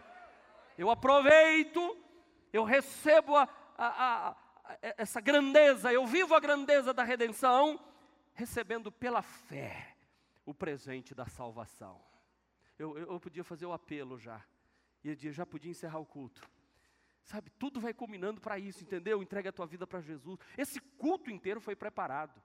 [0.76, 1.96] Eu aproveito
[2.52, 4.36] eu recebo a, a, a,
[4.96, 7.80] essa grandeza, eu vivo a grandeza da redenção,
[8.34, 9.96] recebendo pela fé
[10.44, 12.00] o presente da salvação.
[12.78, 14.44] Eu, eu, podia fazer o apelo já,
[15.04, 16.48] e eu já podia encerrar o culto.
[17.24, 19.22] Sabe, tudo vai culminando para isso, entendeu?
[19.22, 20.38] Entrega a tua vida para Jesus.
[20.58, 22.42] Esse culto inteiro foi preparado.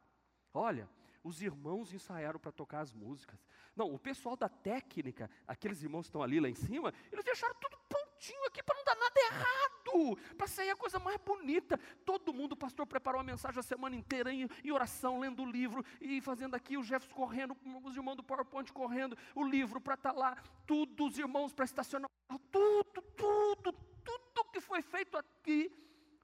[0.54, 0.88] Olha,
[1.28, 3.46] os irmãos ensaiaram para tocar as músicas.
[3.76, 7.54] Não, o pessoal da técnica, aqueles irmãos que estão ali lá em cima, eles deixaram
[7.56, 11.78] tudo prontinho aqui para não dar nada errado, para sair a coisa mais bonita.
[12.06, 15.46] Todo mundo, o pastor preparou a mensagem a semana inteira em, em oração, lendo o
[15.46, 19.96] livro e fazendo aqui, os Jefferson correndo, os irmãos do PowerPoint correndo, o livro para
[19.96, 22.10] estar tá lá, tudo, os irmãos para estacionar,
[22.52, 25.72] tudo, tudo, tudo que foi feito aqui.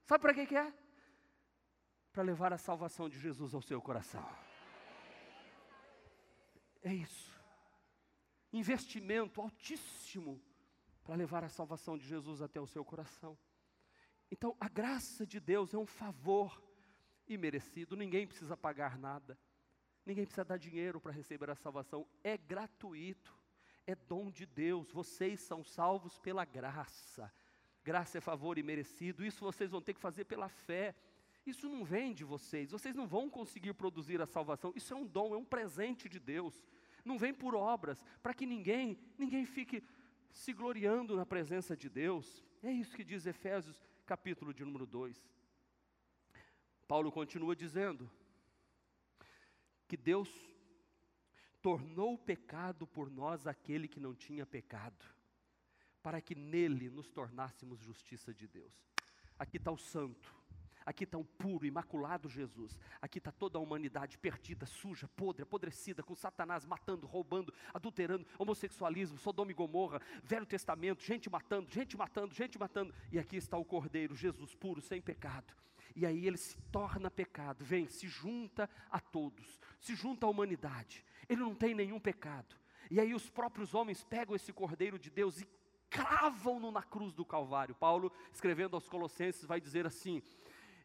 [0.04, 0.72] Sabe para que, que é?
[2.12, 4.24] Para levar a salvação de Jesus ao seu coração.
[6.84, 7.32] É isso.
[8.52, 10.40] Investimento altíssimo
[11.02, 13.36] para levar a salvação de Jesus até o seu coração.
[14.30, 16.62] Então, a graça de Deus é um favor
[17.26, 19.38] imerecido, ninguém precisa pagar nada,
[20.04, 23.34] ninguém precisa dar dinheiro para receber a salvação, é gratuito,
[23.86, 27.32] é dom de Deus, vocês são salvos pela graça.
[27.82, 30.94] Graça é favor imerecido, isso vocês vão ter que fazer pela fé.
[31.46, 34.72] Isso não vem de vocês, vocês não vão conseguir produzir a salvação.
[34.74, 36.64] Isso é um dom, é um presente de Deus.
[37.04, 39.82] Não vem por obras, para que ninguém, ninguém fique
[40.30, 42.44] se gloriando na presença de Deus.
[42.62, 45.22] É isso que diz Efésios, capítulo de número 2.
[46.88, 48.10] Paulo continua dizendo
[49.86, 50.28] que Deus
[51.62, 55.04] tornou pecado por nós aquele que não tinha pecado,
[56.02, 58.72] para que nele nos tornássemos justiça de Deus.
[59.38, 60.34] Aqui está o santo,
[60.86, 62.78] Aqui está o puro, imaculado Jesus.
[63.00, 69.16] Aqui está toda a humanidade perdida, suja, podre, apodrecida, com Satanás matando, roubando, adulterando, homossexualismo,
[69.16, 72.94] Sodoma e Gomorra, Velho Testamento, gente matando, gente matando, gente matando.
[73.10, 75.54] E aqui está o Cordeiro, Jesus puro, sem pecado.
[75.96, 81.04] E aí ele se torna pecado, vem, se junta a todos, se junta à humanidade.
[81.28, 82.56] Ele não tem nenhum pecado.
[82.90, 85.48] E aí os próprios homens pegam esse Cordeiro de Deus e
[85.88, 87.74] cravam-no na cruz do Calvário.
[87.74, 90.20] Paulo, escrevendo aos Colossenses, vai dizer assim: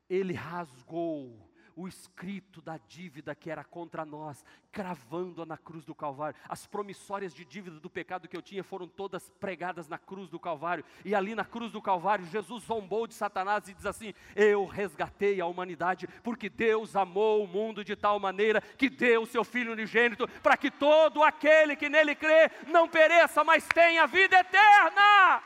[0.09, 6.37] ele rasgou o escrito da dívida que era contra nós, cravando-a na cruz do Calvário.
[6.49, 10.37] As promissórias de dívida do pecado que eu tinha foram todas pregadas na cruz do
[10.37, 10.83] Calvário.
[11.05, 15.39] E ali na cruz do Calvário, Jesus zombou de Satanás e diz assim: Eu resgatei
[15.39, 19.71] a humanidade, porque Deus amou o mundo de tal maneira que deu o seu Filho
[19.71, 25.41] unigênito, para que todo aquele que nele crê não pereça, mas tenha vida eterna.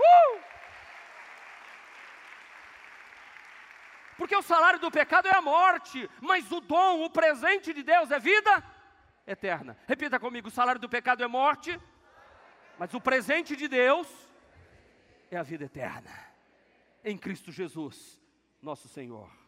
[0.00, 0.53] Uh!
[4.16, 8.10] Porque o salário do pecado é a morte, mas o dom, o presente de Deus
[8.10, 8.64] é vida
[9.26, 9.76] eterna.
[9.86, 11.78] Repita comigo: o salário do pecado é morte,
[12.78, 14.08] mas o presente de Deus
[15.30, 16.10] é a vida eterna.
[17.04, 18.20] Em Cristo Jesus,
[18.62, 19.43] nosso Senhor.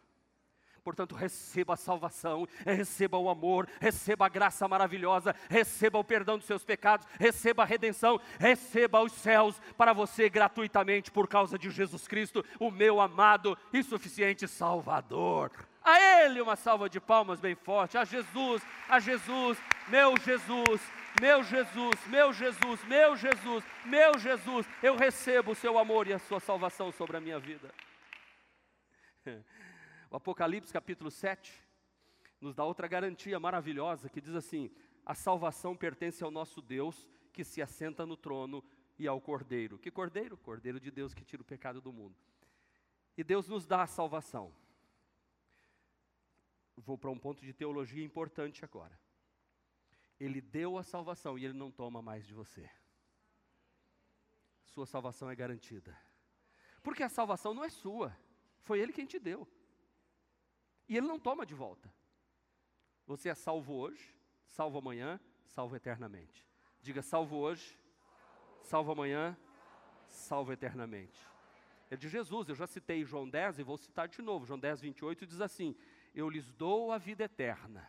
[0.87, 6.47] Portanto, receba a salvação, receba o amor, receba a graça maravilhosa, receba o perdão dos
[6.47, 12.07] seus pecados, receba a redenção, receba os céus para você gratuitamente por causa de Jesus
[12.07, 15.51] Cristo, o meu amado e suficiente Salvador.
[15.83, 19.57] A Ele uma salva de palmas bem forte, a Jesus, a Jesus,
[19.89, 20.81] meu Jesus,
[21.19, 26.19] meu Jesus, meu Jesus, meu Jesus, meu Jesus, eu recebo o seu amor e a
[26.19, 27.73] sua salvação sobre a minha vida.
[30.09, 31.53] O Apocalipse capítulo 7
[32.39, 34.71] nos dá outra garantia maravilhosa que diz assim:
[35.05, 38.63] a salvação pertence ao nosso Deus que se assenta no trono
[38.97, 39.77] e ao Cordeiro.
[39.77, 40.37] Que Cordeiro?
[40.37, 42.15] Cordeiro de Deus que tira o pecado do mundo.
[43.17, 44.53] E Deus nos dá a salvação.
[46.75, 48.97] Vou para um ponto de teologia importante agora.
[50.19, 52.69] Ele deu a salvação e ele não toma mais de você.
[54.63, 55.97] Sua salvação é garantida.
[56.81, 58.15] Porque a salvação não é sua,
[58.61, 59.47] foi ele quem te deu.
[60.87, 61.91] E ele não toma de volta.
[63.05, 64.15] Você é salvo hoje,
[64.47, 66.45] salvo amanhã, salvo eternamente.
[66.81, 67.77] Diga salvo hoje,
[68.61, 69.37] salvo amanhã,
[70.07, 71.19] salvo eternamente.
[71.89, 74.45] É de Jesus, eu já citei João 10 e vou citar de novo.
[74.45, 75.75] João 10, 28 diz assim:
[76.13, 77.87] Eu lhes dou a vida eterna.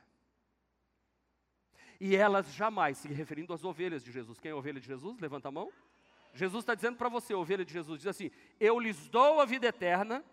[2.01, 4.39] E elas jamais, se referindo às ovelhas de Jesus.
[4.39, 5.19] Quem é ovelha de Jesus?
[5.19, 5.73] Levanta a mão.
[6.33, 8.31] Jesus está dizendo para você, ovelha de Jesus, diz assim:
[8.61, 10.25] Eu lhes dou a vida eterna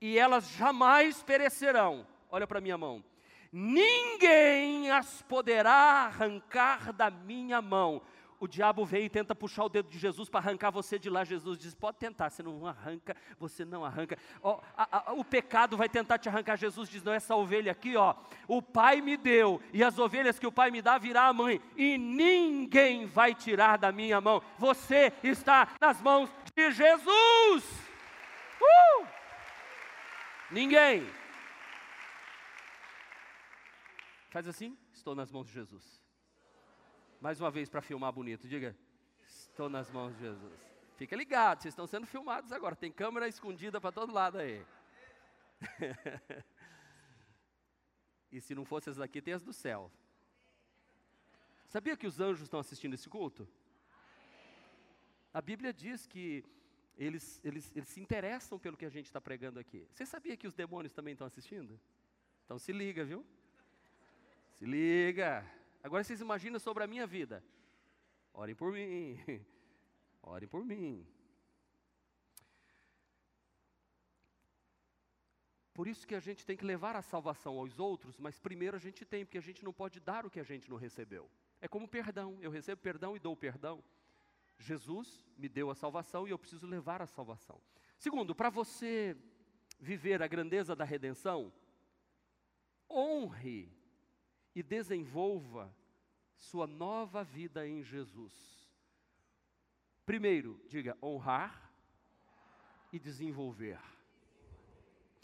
[0.00, 2.04] e elas jamais perecerão.
[2.32, 3.04] Olha para minha mão.
[3.52, 8.00] Ninguém as poderá arrancar da minha mão.
[8.40, 11.24] O diabo vem e tenta puxar o dedo de Jesus para arrancar você de lá.
[11.24, 14.16] Jesus diz: pode tentar, você não arranca, você não arranca.
[14.42, 16.56] Oh, a, a, o pecado vai tentar te arrancar.
[16.56, 18.14] Jesus diz: não, essa ovelha aqui, ó,
[18.48, 21.60] o Pai me deu, e as ovelhas que o Pai me dá virá a mãe,
[21.76, 24.42] e ninguém vai tirar da minha mão.
[24.58, 27.64] Você está nas mãos de Jesus.
[28.58, 29.06] Uh!
[30.50, 31.06] Ninguém.
[34.32, 36.02] Faz assim, estou nas mãos de Jesus.
[37.20, 38.74] Mais uma vez para filmar bonito, diga,
[39.26, 40.58] estou nas mãos de Jesus.
[40.96, 44.64] Fica ligado, vocês estão sendo filmados agora, tem câmera escondida para todo lado aí.
[48.32, 49.92] e se não fosse as daqui, tem as do céu.
[51.66, 53.46] Sabia que os anjos estão assistindo esse culto?
[55.34, 56.42] A Bíblia diz que
[56.96, 59.86] eles, eles, eles se interessam pelo que a gente está pregando aqui.
[59.92, 61.78] Você sabia que os demônios também estão assistindo?
[62.46, 63.26] Então se liga, viu?
[64.62, 65.44] Se liga.
[65.82, 67.42] Agora vocês imaginam sobre a minha vida.
[68.32, 69.18] Orem por mim.
[70.22, 71.04] Orem por mim.
[75.74, 78.78] Por isso que a gente tem que levar a salvação aos outros, mas primeiro a
[78.78, 81.28] gente tem, porque a gente não pode dar o que a gente não recebeu.
[81.60, 82.38] É como perdão.
[82.40, 83.82] Eu recebo perdão e dou perdão.
[84.60, 87.60] Jesus me deu a salvação e eu preciso levar a salvação.
[87.98, 89.16] Segundo, para você
[89.80, 91.52] viver a grandeza da redenção,
[92.88, 93.81] honre
[94.54, 95.74] e desenvolva
[96.36, 98.32] sua nova vida em Jesus.
[100.04, 101.72] Primeiro, diga honrar
[102.92, 103.78] e desenvolver.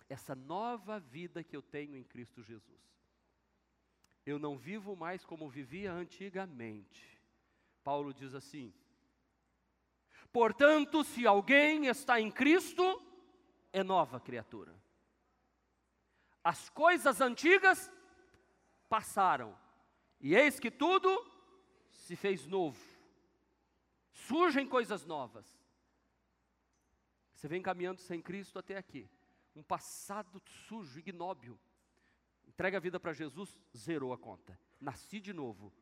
[0.09, 2.81] essa nova vida que eu tenho em Cristo Jesus.
[4.25, 7.21] Eu não vivo mais como vivia antigamente.
[7.85, 8.73] Paulo diz assim:
[10.33, 13.03] Portanto, se alguém está em Cristo,
[13.71, 14.75] é nova criatura.
[16.43, 17.91] As coisas antigas
[18.89, 19.57] passaram,
[20.21, 21.09] e eis que tudo
[21.91, 22.81] se fez novo.
[24.11, 25.47] Surgem coisas novas.
[27.35, 29.09] Você vem caminhando sem Cristo até aqui.
[29.55, 31.59] Um passado sujo, ignóbil.
[32.47, 34.59] Entrega a vida para Jesus, zerou a conta.
[34.81, 35.73] Nasci de novo,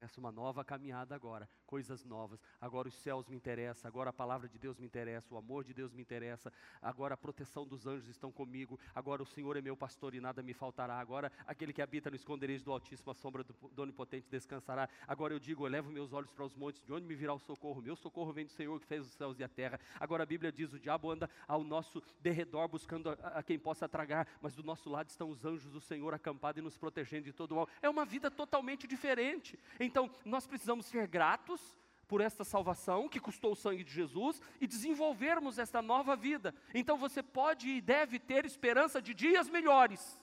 [0.00, 2.40] essa é uma nova caminhada agora, coisas novas.
[2.60, 5.72] Agora os céus me interessam, agora a palavra de Deus me interessa, o amor de
[5.72, 9.76] Deus me interessa, agora a proteção dos anjos estão comigo, agora o Senhor é meu
[9.76, 10.98] pastor e nada me faltará.
[10.98, 14.88] Agora aquele que habita no esconderijo do Altíssimo, a sombra do, do Onipotente descansará.
[15.06, 17.38] Agora eu digo, eu levo meus olhos para os montes, de onde me virá o
[17.38, 17.80] socorro?
[17.80, 19.80] Meu socorro vem do Senhor que fez os céus e a terra.
[19.98, 23.88] Agora a Bíblia diz: o diabo anda ao nosso derredor buscando a, a quem possa
[23.88, 27.32] tragar, mas do nosso lado estão os anjos do Senhor acampados e nos protegendo de
[27.32, 27.68] todo o mal.
[27.80, 29.58] É uma vida totalmente diferente.
[29.84, 31.60] Então, nós precisamos ser gratos
[32.06, 36.54] por esta salvação que custou o sangue de Jesus e desenvolvermos esta nova vida.
[36.72, 40.20] Então você pode e deve ter esperança de dias melhores.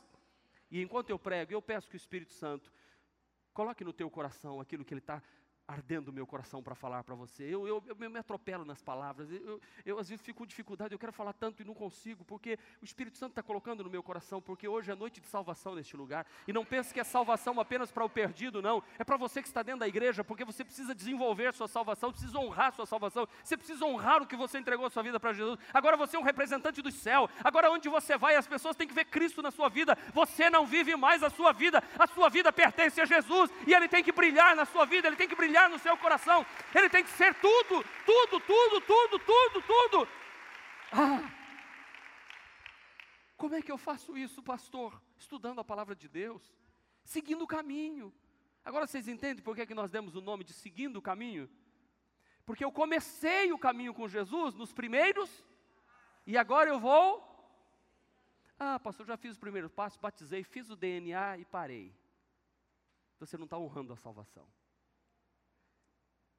[0.69, 2.71] E enquanto eu prego, eu peço que o Espírito Santo
[3.53, 5.21] coloque no teu coração aquilo que ele está
[5.71, 7.43] ardendo o meu coração para falar para você.
[7.43, 9.31] Eu, eu, eu, me atropelo nas palavras.
[9.31, 12.57] Eu, eu, às vezes fico com dificuldade, eu quero falar tanto e não consigo, porque
[12.81, 15.95] o Espírito Santo está colocando no meu coração, porque hoje é noite de salvação neste
[15.95, 16.25] lugar.
[16.47, 18.83] E não pense que é salvação apenas para o perdido, não.
[18.99, 22.37] É para você que está dentro da igreja, porque você precisa desenvolver sua salvação, precisa
[22.37, 25.57] honrar sua salvação, você precisa honrar o que você entregou a sua vida para Jesus.
[25.73, 27.29] Agora você é um representante do céu.
[27.43, 29.97] Agora onde você vai, as pessoas têm que ver Cristo na sua vida.
[30.13, 33.87] Você não vive mais a sua vida, a sua vida pertence a Jesus e ele
[33.87, 36.45] tem que brilhar na sua vida, ele tem que brilhar no seu coração.
[36.73, 40.07] Ele tem que ser tudo, tudo, tudo, tudo, tudo, tudo.
[40.91, 41.31] Ah,
[43.41, 45.01] como é que eu faço isso, pastor?
[45.17, 46.53] Estudando a palavra de Deus,
[47.03, 48.13] seguindo o caminho.
[48.63, 51.49] Agora vocês entendem por que, que nós demos o nome de seguindo o caminho?
[52.45, 55.43] Porque eu comecei o caminho com Jesus nos primeiros,
[56.27, 57.27] e agora eu vou.
[58.59, 61.95] Ah, pastor, já fiz os primeiros passos, batizei, fiz o DNA e parei.
[63.19, 64.47] Você não está honrando a salvação.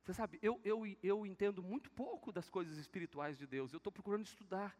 [0.04, 3.92] Você sabe, eu, eu, eu entendo muito pouco das coisas espirituais de Deus, eu estou
[3.92, 4.76] procurando estudar.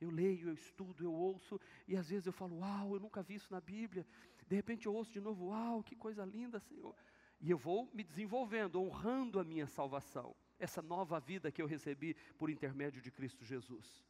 [0.00, 3.34] Eu leio, eu estudo, eu ouço, e às vezes eu falo, uau, eu nunca vi
[3.34, 4.06] isso na Bíblia.
[4.46, 6.94] De repente eu ouço de novo, uau, que coisa linda, Senhor.
[7.38, 12.14] E eu vou me desenvolvendo, honrando a minha salvação, essa nova vida que eu recebi
[12.38, 14.02] por intermédio de Cristo Jesus.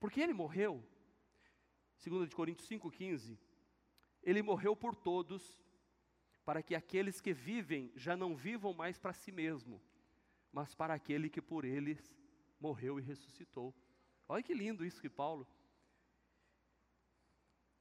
[0.00, 0.84] Porque Ele morreu,
[1.96, 3.38] segundo de Coríntios 5,15,
[4.22, 5.60] Ele morreu por todos,
[6.48, 9.78] para que aqueles que vivem já não vivam mais para si mesmo,
[10.50, 12.16] mas para aquele que por eles
[12.58, 13.74] morreu e ressuscitou.
[14.26, 15.46] Olha que lindo isso que Paulo.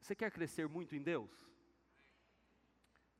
[0.01, 1.31] Você quer crescer muito em Deus?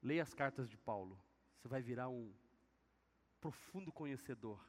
[0.02, 1.18] Leia as cartas de Paulo.
[1.56, 2.34] Você vai virar um
[3.40, 4.62] profundo conhecedor.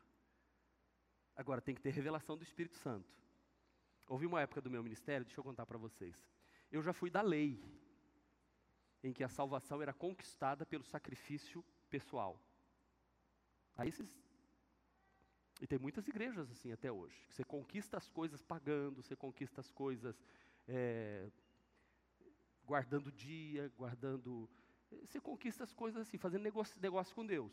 [1.34, 3.12] Agora tem que ter revelação do Espírito Santo.
[4.06, 6.30] Houve uma época do meu ministério, deixa eu contar para vocês.
[6.70, 7.60] Eu já fui da lei
[9.02, 12.40] em que a salvação era conquistada pelo sacrifício pessoal.
[13.76, 14.18] Aí vocês...
[15.60, 17.16] E tem muitas igrejas assim até hoje.
[17.28, 20.16] Você conquista as coisas pagando, você conquista as coisas
[20.68, 21.28] é,
[22.64, 24.48] guardando dia, guardando.
[25.04, 27.52] Você conquista as coisas assim, fazendo negócio, negócio com Deus.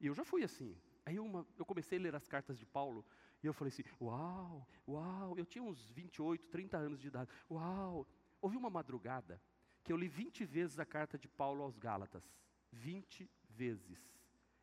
[0.00, 0.76] E eu já fui assim.
[1.06, 3.04] Aí uma, eu comecei a ler as cartas de Paulo
[3.42, 5.38] e eu falei assim: Uau, uau.
[5.38, 7.30] Eu tinha uns 28, 30 anos de idade.
[7.50, 8.06] Uau.
[8.40, 9.40] Houve uma madrugada
[9.88, 12.22] que eu li 20 vezes a carta de Paulo aos Gálatas.
[12.72, 13.98] 20 vezes.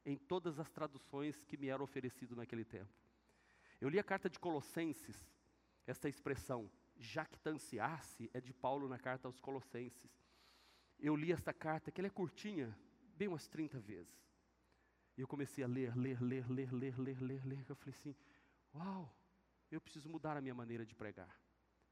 [0.05, 2.93] Em todas as traduções que me eram oferecidas naquele tempo.
[3.81, 5.17] Eu li a carta de Colossenses,
[5.87, 10.15] esta expressão, jactanciar-se, é de Paulo na carta aos Colossenses.
[10.99, 12.77] Eu li esta carta, que ela é curtinha,
[13.17, 14.29] bem umas 30 vezes.
[15.17, 17.65] E eu comecei a ler, ler, ler, ler, ler, ler, ler, ler.
[17.67, 18.15] Eu falei assim:
[18.75, 19.11] Uau,
[19.71, 21.35] eu preciso mudar a minha maneira de pregar.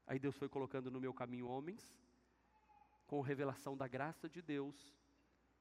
[0.06, 1.92] Aí Deus foi colocando no meu caminho homens
[3.06, 4.94] com revelação da graça de Deus,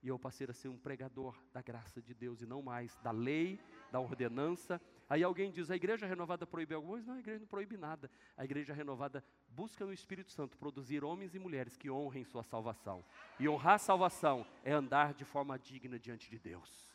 [0.04, 3.12] e eu passei a ser um pregador da graça de Deus e não mais da
[3.12, 3.58] lei,
[3.90, 4.82] da ordenança.
[5.10, 7.08] Aí alguém diz: a igreja renovada proíbe coisa?
[7.08, 8.12] Não, a igreja não proíbe nada.
[8.36, 13.06] A igreja renovada busca no Espírito Santo produzir homens e mulheres que honrem sua salvação.
[13.40, 16.92] E honrar a salvação é andar de forma digna diante de Deus.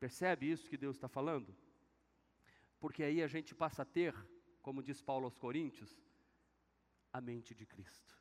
[0.00, 1.54] Percebe isso que Deus está falando?
[2.80, 4.12] Porque aí a gente passa a ter,
[4.60, 6.02] como diz Paulo aos Coríntios,
[7.12, 8.19] a mente de Cristo.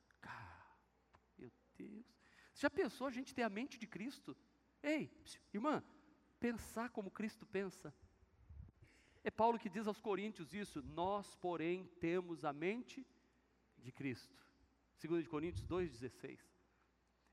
[1.84, 2.06] Deus.
[2.54, 4.36] Você já pensou a gente ter a mente de Cristo?
[4.84, 5.12] Ei,
[5.54, 5.84] irmã,
[6.40, 7.94] pensar como Cristo pensa.
[9.24, 13.06] É Paulo que diz aos Coríntios isso: Nós, porém, temos a mente
[13.78, 14.38] de Cristo.
[15.02, 16.40] 2 de Coríntios 2,16.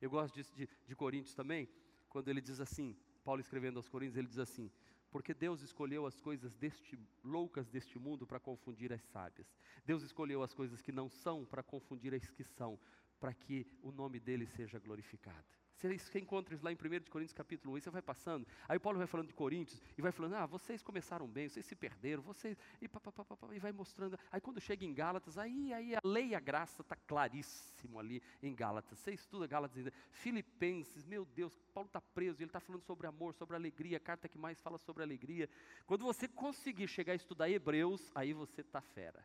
[0.01, 1.69] Eu gosto de, de, de Coríntios também,
[2.09, 4.71] quando ele diz assim, Paulo escrevendo aos Coríntios, ele diz assim:
[5.11, 9.49] porque Deus escolheu as coisas deste, loucas deste mundo para confundir as sábias.
[9.85, 12.79] Deus escolheu as coisas que não são para confundir as que são,
[13.19, 15.45] para que o nome dele seja glorificado.
[15.77, 18.97] Você encontra isso lá em 1 Coríntios capítulo 1, e você vai passando, aí Paulo
[18.97, 22.57] vai falando de Coríntios, e vai falando, ah, vocês começaram bem, vocês se perderam, vocês,
[22.81, 26.01] e, pá, pá, pá, e vai mostrando, aí quando chega em Gálatas, aí, aí a
[26.03, 31.27] lei e a graça está claríssimo ali em Gálatas, você estuda Gálatas ainda, Filipenses, meu
[31.27, 34.59] Deus, Paulo está preso, ele está falando sobre amor, sobre alegria, a carta que mais
[34.59, 35.47] fala sobre alegria,
[35.85, 39.23] quando você conseguir chegar a estudar Hebreus, aí você está fera,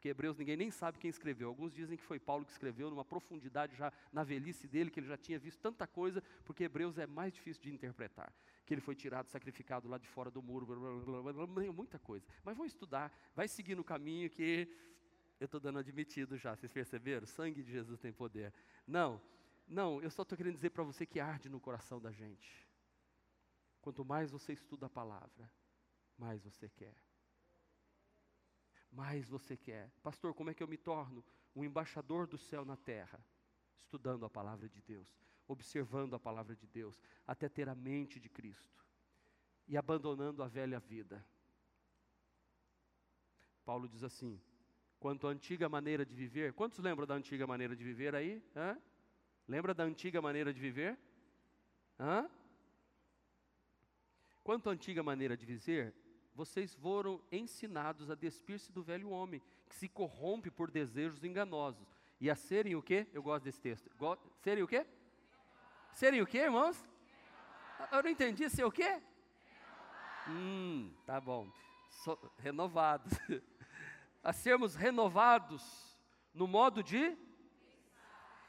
[0.00, 1.48] porque Hebreus ninguém nem sabe quem escreveu.
[1.48, 5.06] Alguns dizem que foi Paulo que escreveu, numa profundidade já na velhice dele, que ele
[5.06, 8.32] já tinha visto tanta coisa, porque Hebreus é mais difícil de interpretar.
[8.64, 12.26] Que ele foi tirado, sacrificado lá de fora do muro, blá, blá, blá, muita coisa.
[12.42, 14.74] Mas vão estudar, vai seguir no caminho que
[15.38, 17.26] eu estou dando admitido já, vocês perceberam?
[17.26, 18.54] Sangue de Jesus tem poder.
[18.86, 19.20] Não,
[19.68, 22.66] não, eu só estou querendo dizer para você que arde no coração da gente.
[23.82, 25.52] Quanto mais você estuda a palavra,
[26.16, 27.09] mais você quer
[28.90, 29.90] mais você quer.
[30.02, 31.24] Pastor, como é que eu me torno
[31.54, 33.24] um embaixador do céu na terra?
[33.78, 35.16] Estudando a palavra de Deus,
[35.46, 38.84] observando a palavra de Deus, até ter a mente de Cristo
[39.66, 41.24] e abandonando a velha vida.
[43.64, 44.40] Paulo diz assim:
[44.98, 48.42] quanto à antiga maneira de viver, quantos lembram da antiga maneira de viver aí?
[48.54, 48.76] Hã?
[49.46, 50.98] Lembra da antiga maneira de viver?
[51.98, 52.28] Hã?
[54.42, 55.94] Quanto à antiga maneira de viver,
[56.34, 61.86] vocês foram ensinados a despir-se do velho homem, que se corrompe por desejos enganosos,
[62.20, 63.06] e a serem o quê?
[63.12, 63.90] Eu gosto desse texto.
[63.96, 64.86] Go serem o quê?
[65.92, 66.76] Serem o quê, irmãos?
[67.90, 69.00] Eu não entendi, ser o quê?
[70.28, 71.50] Hum, tá bom.
[71.88, 73.12] So, renovados.
[74.22, 75.98] a sermos renovados
[76.34, 77.16] no modo de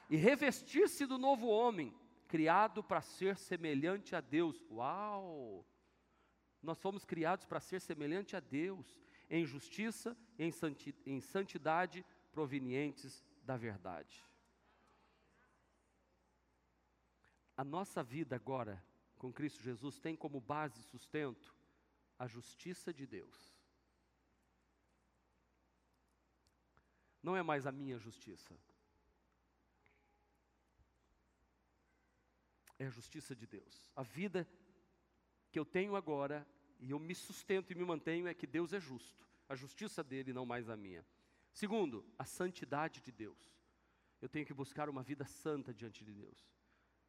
[0.10, 1.96] e revestir-se do novo homem,
[2.28, 4.62] criado para ser semelhante a Deus.
[4.70, 5.66] Uau!
[6.62, 14.24] Nós fomos criados para ser semelhante a Deus, em justiça, em, santidade, provenientes da verdade.
[17.58, 18.84] A nossa vida agora,
[19.18, 21.56] com Cristo Jesus, tem como base e sustento
[22.18, 23.56] a justiça de Deus.
[27.22, 28.56] Não é mais a minha justiça.
[32.78, 33.90] É a justiça de Deus.
[33.96, 34.48] A vida
[35.52, 36.48] que eu tenho agora
[36.80, 40.34] e eu me sustento e me mantenho é que Deus é justo, a justiça dele,
[40.34, 41.06] não mais a minha.
[41.54, 43.54] Segundo, a santidade de Deus.
[44.22, 46.50] Eu tenho que buscar uma vida santa diante de Deus.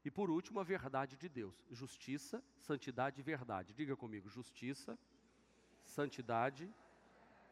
[0.04, 1.64] E por último, a verdade de Deus.
[1.70, 3.72] Justiça, santidade e verdade.
[3.72, 4.98] Diga comigo: justiça,
[5.84, 6.68] santidade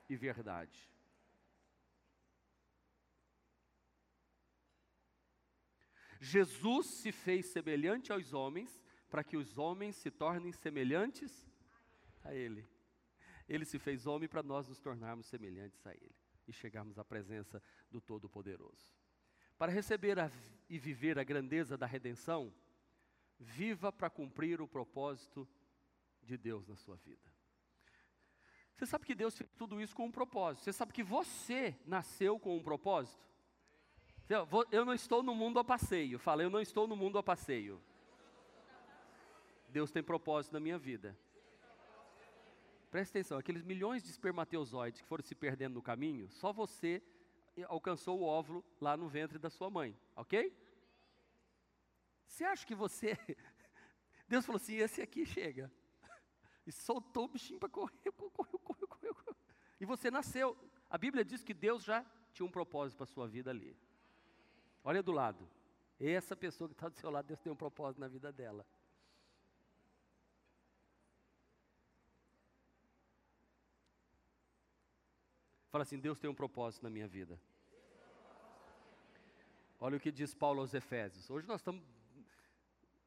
[0.08, 0.90] e verdade.
[6.20, 8.80] Jesus se fez semelhante aos homens
[9.10, 11.46] para que os homens se tornem semelhantes
[12.22, 12.66] a Ele.
[13.48, 16.14] Ele se fez homem para nós nos tornarmos semelhantes a Ele
[16.46, 18.94] e chegarmos à presença do Todo-Poderoso.
[19.58, 20.30] Para receber a,
[20.68, 22.54] e viver a grandeza da redenção,
[23.38, 25.46] viva para cumprir o propósito
[26.22, 27.28] de Deus na sua vida.
[28.76, 30.64] Você sabe que Deus fez tudo isso com um propósito.
[30.64, 33.28] Você sabe que você nasceu com um propósito?
[34.70, 36.18] Eu não estou no mundo a passeio.
[36.18, 37.82] Fala, eu não estou no mundo a passeio.
[39.70, 41.16] Deus tem propósito na minha vida.
[42.90, 47.02] Presta atenção, aqueles milhões de espermatozoides que foram se perdendo no caminho, só você
[47.68, 50.52] alcançou o óvulo lá no ventre da sua mãe, ok?
[52.26, 53.16] Você acha que você.
[54.26, 55.70] Deus falou assim: esse aqui chega.
[56.66, 59.36] E soltou o bichinho para correr, correu, correu, correu, correu.
[59.80, 60.56] E você nasceu.
[60.90, 63.74] A Bíblia diz que Deus já tinha um propósito para a sua vida ali.
[64.84, 65.48] Olha do lado.
[65.98, 68.64] Essa pessoa que está do seu lado, Deus tem um propósito na vida dela.
[75.70, 77.40] Fala assim: Deus tem um propósito na minha vida.
[79.78, 81.30] Olha o que diz Paulo aos Efésios.
[81.30, 81.82] Hoje nós estamos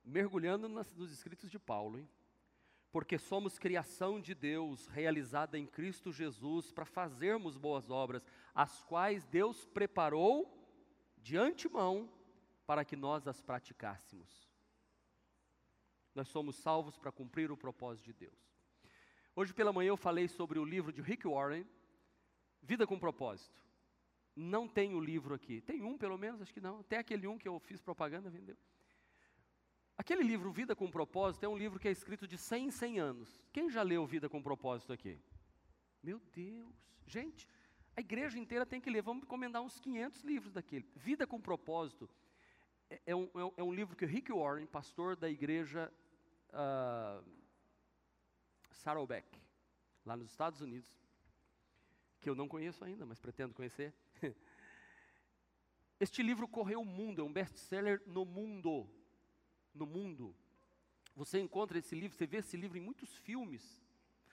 [0.04, 2.10] mergulhando nos escritos de Paulo, hein?
[2.92, 9.26] Porque somos criação de Deus, realizada em Cristo Jesus, para fazermos boas obras, as quais
[9.26, 10.52] Deus preparou
[11.18, 12.10] de antemão
[12.66, 14.50] para que nós as praticássemos.
[16.16, 18.54] Nós somos salvos para cumprir o propósito de Deus.
[19.36, 21.68] Hoje pela manhã eu falei sobre o livro de Rick Warren,
[22.64, 23.62] Vida com propósito.
[24.36, 25.62] Não tem o livro aqui.
[25.62, 26.80] Tem um, pelo menos, acho que não.
[26.80, 28.58] Até aquele um que eu fiz propaganda, vendeu.
[29.96, 33.00] Aquele livro, Vida com Propósito, é um livro que é escrito de 100 em 100
[33.00, 33.42] anos.
[33.52, 35.20] Quem já leu Vida com Propósito aqui?
[36.02, 36.74] Meu Deus.
[37.06, 37.48] Gente,
[37.96, 39.04] A igreja inteira tem que ler.
[39.04, 40.90] Vamos encomendar uns 500 livros daquele.
[40.96, 42.10] Vida com Propósito
[42.90, 45.94] é, é um, é, um, é livro que o Rick Warren, pastor da igreja
[46.50, 47.24] uh,
[48.72, 49.40] Saddleback,
[50.04, 50.92] lá nos Estados Unidos,
[52.24, 53.94] que eu não conheço ainda, mas pretendo conhecer.
[56.00, 58.90] Este livro correu o mundo, é um best-seller no mundo.
[59.74, 60.36] No mundo.
[61.16, 63.82] Você encontra esse livro, você vê esse livro em muitos filmes.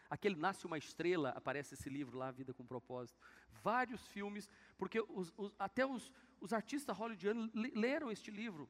[0.09, 3.21] Aquele Nasce uma Estrela, aparece esse livro lá, Vida com Propósito.
[3.63, 8.69] Vários filmes, porque os, os, até os, os artistas hollywoodianos leram este livro.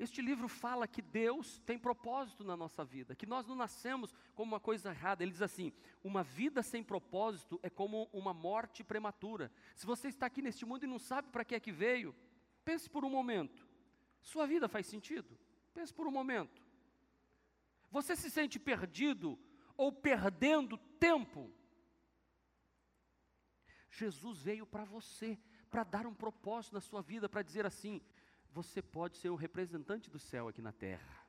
[0.00, 4.52] Este livro fala que Deus tem propósito na nossa vida, que nós não nascemos como
[4.52, 5.22] uma coisa errada.
[5.22, 9.52] Ele diz assim: uma vida sem propósito é como uma morte prematura.
[9.76, 12.16] Se você está aqui neste mundo e não sabe para que é que veio,
[12.64, 13.68] pense por um momento.
[14.22, 15.38] Sua vida faz sentido?
[15.74, 16.62] Pense por um momento.
[17.90, 19.38] Você se sente perdido
[19.76, 21.52] ou perdendo tempo?
[23.90, 25.38] Jesus veio para você,
[25.68, 28.00] para dar um propósito na sua vida, para dizer assim:
[28.52, 31.26] você pode ser um representante do céu aqui na terra.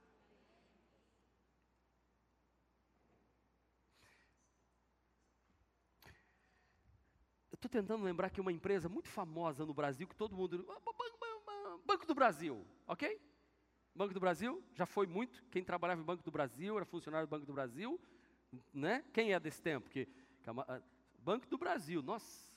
[7.52, 10.66] Eu estou tentando lembrar que uma empresa muito famosa no Brasil, que todo mundo.
[11.86, 13.22] Banco do Brasil, ok?
[13.94, 15.44] Banco do Brasil, já foi muito.
[15.52, 18.00] Quem trabalhava em Banco do Brasil, era funcionário do Banco do Brasil,
[18.74, 19.04] né?
[19.14, 19.90] Quem é desse tempo?
[19.90, 20.08] Que,
[20.48, 20.82] ah,
[21.20, 22.51] Banco do Brasil, nossa.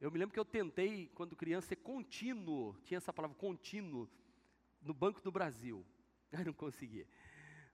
[0.00, 4.08] Eu me lembro que eu tentei, quando criança, ser contínuo, tinha essa palavra contínuo,
[4.80, 5.84] no Banco do Brasil.
[6.32, 7.06] Aí não consegui.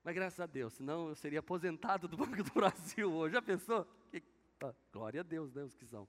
[0.02, 3.34] Mas graças a Deus, senão eu seria aposentado do Banco do Brasil hoje.
[3.34, 3.86] Já pensou?
[4.10, 4.22] Que,
[4.92, 6.08] glória a Deus, né, os que são.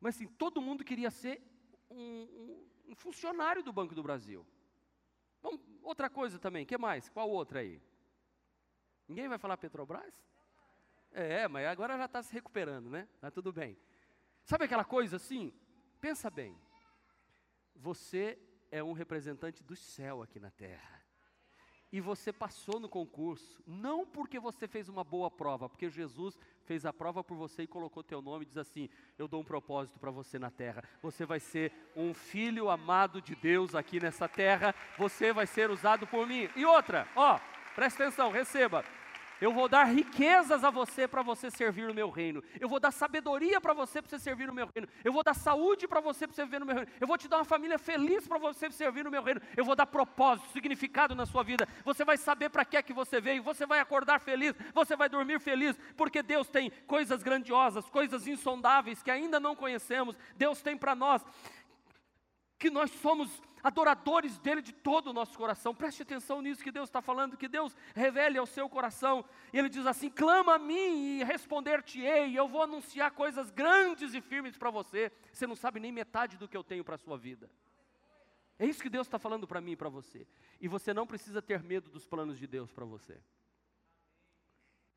[0.00, 1.42] Mas assim, todo mundo queria ser
[1.90, 4.46] um, um, funcionário do Banco do Brasil.
[5.42, 7.10] Bom, outra coisa também, que mais?
[7.10, 7.82] Qual outra aí?
[9.06, 10.14] Ninguém vai falar Petrobras?
[11.12, 13.06] É, mas agora já está se recuperando, né?
[13.20, 13.76] Tá tudo bem.
[14.50, 15.52] Sabe aquela coisa assim?
[16.00, 16.58] Pensa bem.
[17.76, 18.36] Você
[18.68, 21.00] é um representante do céu aqui na terra
[21.92, 26.84] e você passou no concurso, não porque você fez uma boa prova, porque Jesus fez
[26.84, 30.00] a prova por você e colocou teu nome e diz assim: Eu dou um propósito
[30.00, 30.82] para você na terra.
[31.00, 36.08] Você vai ser um filho amado de Deus aqui nessa terra, você vai ser usado
[36.08, 36.50] por mim.
[36.56, 37.38] E outra, ó,
[37.76, 38.84] presta atenção, receba.
[39.40, 42.42] Eu vou dar riquezas a você para você servir no meu reino.
[42.60, 44.86] Eu vou dar sabedoria para você para você servir no meu reino.
[45.02, 46.90] Eu vou dar saúde para você para você viver no meu reino.
[47.00, 49.40] Eu vou te dar uma família feliz para você servir no meu reino.
[49.56, 51.66] Eu vou dar propósito, significado na sua vida.
[51.84, 53.42] Você vai saber para que é que você veio.
[53.42, 54.54] Você vai acordar feliz.
[54.74, 60.16] Você vai dormir feliz, porque Deus tem coisas grandiosas, coisas insondáveis que ainda não conhecemos.
[60.36, 61.24] Deus tem para nós
[62.60, 65.74] que nós somos adoradores dele de todo o nosso coração.
[65.74, 69.24] Preste atenção nisso que Deus está falando, que Deus revele ao seu coração.
[69.50, 74.58] Ele diz assim: clama a mim e responder-te-ei, eu vou anunciar coisas grandes e firmes
[74.58, 75.10] para você.
[75.32, 77.50] Você não sabe nem metade do que eu tenho para a sua vida.
[78.58, 80.26] É isso que Deus está falando para mim e para você.
[80.60, 83.18] E você não precisa ter medo dos planos de Deus para você.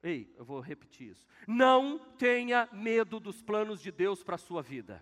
[0.03, 1.26] Ei, eu vou repetir isso.
[1.47, 5.01] Não tenha medo dos planos de Deus para a sua vida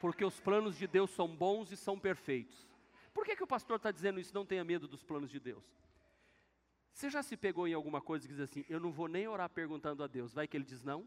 [0.00, 2.66] porque os planos de Deus são bons e são perfeitos.
[3.14, 4.34] Por que, que o pastor está dizendo isso?
[4.34, 5.64] Não tenha medo dos planos de Deus.
[6.92, 9.50] Você já se pegou em alguma coisa que diz assim, eu não vou nem orar
[9.50, 11.06] perguntando a Deus, vai que ele diz não?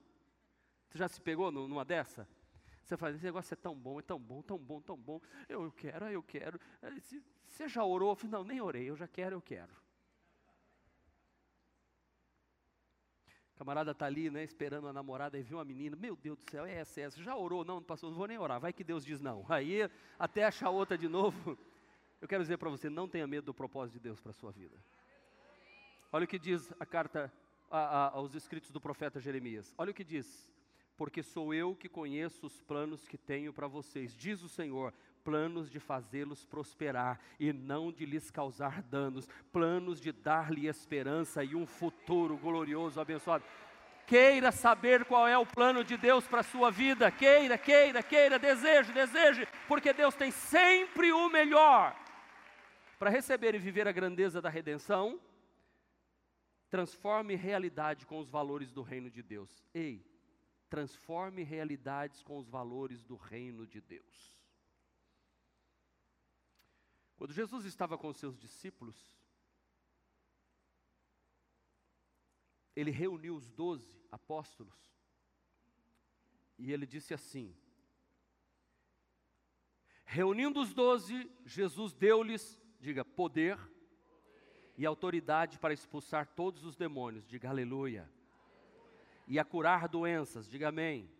[0.87, 2.27] Você já se pegou numa dessa?
[2.83, 5.63] Você fala, esse negócio é tão bom, é tão bom, tão bom, tão bom, eu,
[5.63, 6.59] eu quero, eu quero.
[7.47, 8.17] Você já orou?
[8.23, 9.71] Não, nem orei, eu já quero, eu quero.
[13.59, 16.65] Camarada está ali, né, esperando a namorada e viu uma menina, meu Deus do céu,
[16.65, 17.65] é essa, é essa, já orou?
[17.65, 19.45] Não, pastor, não vou nem orar, vai que Deus diz não.
[19.51, 19.81] Aí,
[20.17, 21.57] até achar outra de novo,
[22.21, 24.49] eu quero dizer para você, não tenha medo do propósito de Deus para a sua
[24.53, 24.77] vida.
[26.09, 27.31] Olha o que diz a carta
[27.69, 29.75] a, a, aos escritos do profeta Jeremias.
[29.77, 30.49] Olha o que diz,
[30.95, 34.93] porque sou eu que conheço os planos que tenho para vocês, diz o Senhor,
[35.23, 41.55] planos de fazê-los prosperar e não de lhes causar danos, planos de dar-lhe esperança e
[41.55, 43.43] um futuro glorioso, abençoado.
[44.07, 48.39] Queira saber qual é o plano de Deus para a sua vida, queira, queira, queira,
[48.39, 51.95] deseje, deseje, porque Deus tem sempre o melhor.
[52.97, 55.19] Para receber e viver a grandeza da redenção,
[56.69, 59.63] transforme realidade com os valores do reino de Deus.
[59.73, 60.03] Ei,
[60.69, 64.38] transforme realidades com os valores do reino de Deus.
[67.19, 68.95] Quando Jesus estava com seus discípulos,
[72.73, 74.73] ele reuniu os doze apóstolos
[76.57, 77.53] e ele disse assim:
[80.05, 83.59] Reunindo os doze, Jesus deu-lhes, diga, poder
[84.77, 88.09] e autoridade para expulsar todos os demônios, diga aleluia,
[89.27, 91.11] e a curar doenças, diga amém,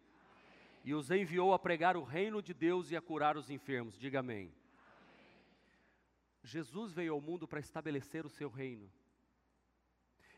[0.85, 3.99] e os enviou a pregar o reino de Deus e a curar os enfermos.
[3.99, 4.49] Diga amém.
[6.43, 8.91] Jesus veio ao mundo para estabelecer o seu reino.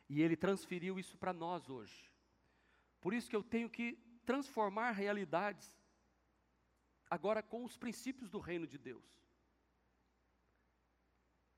[0.09, 2.09] E ele transferiu isso para nós hoje.
[2.99, 5.79] Por isso que eu tenho que transformar realidades
[7.09, 9.03] agora com os princípios do reino de Deus.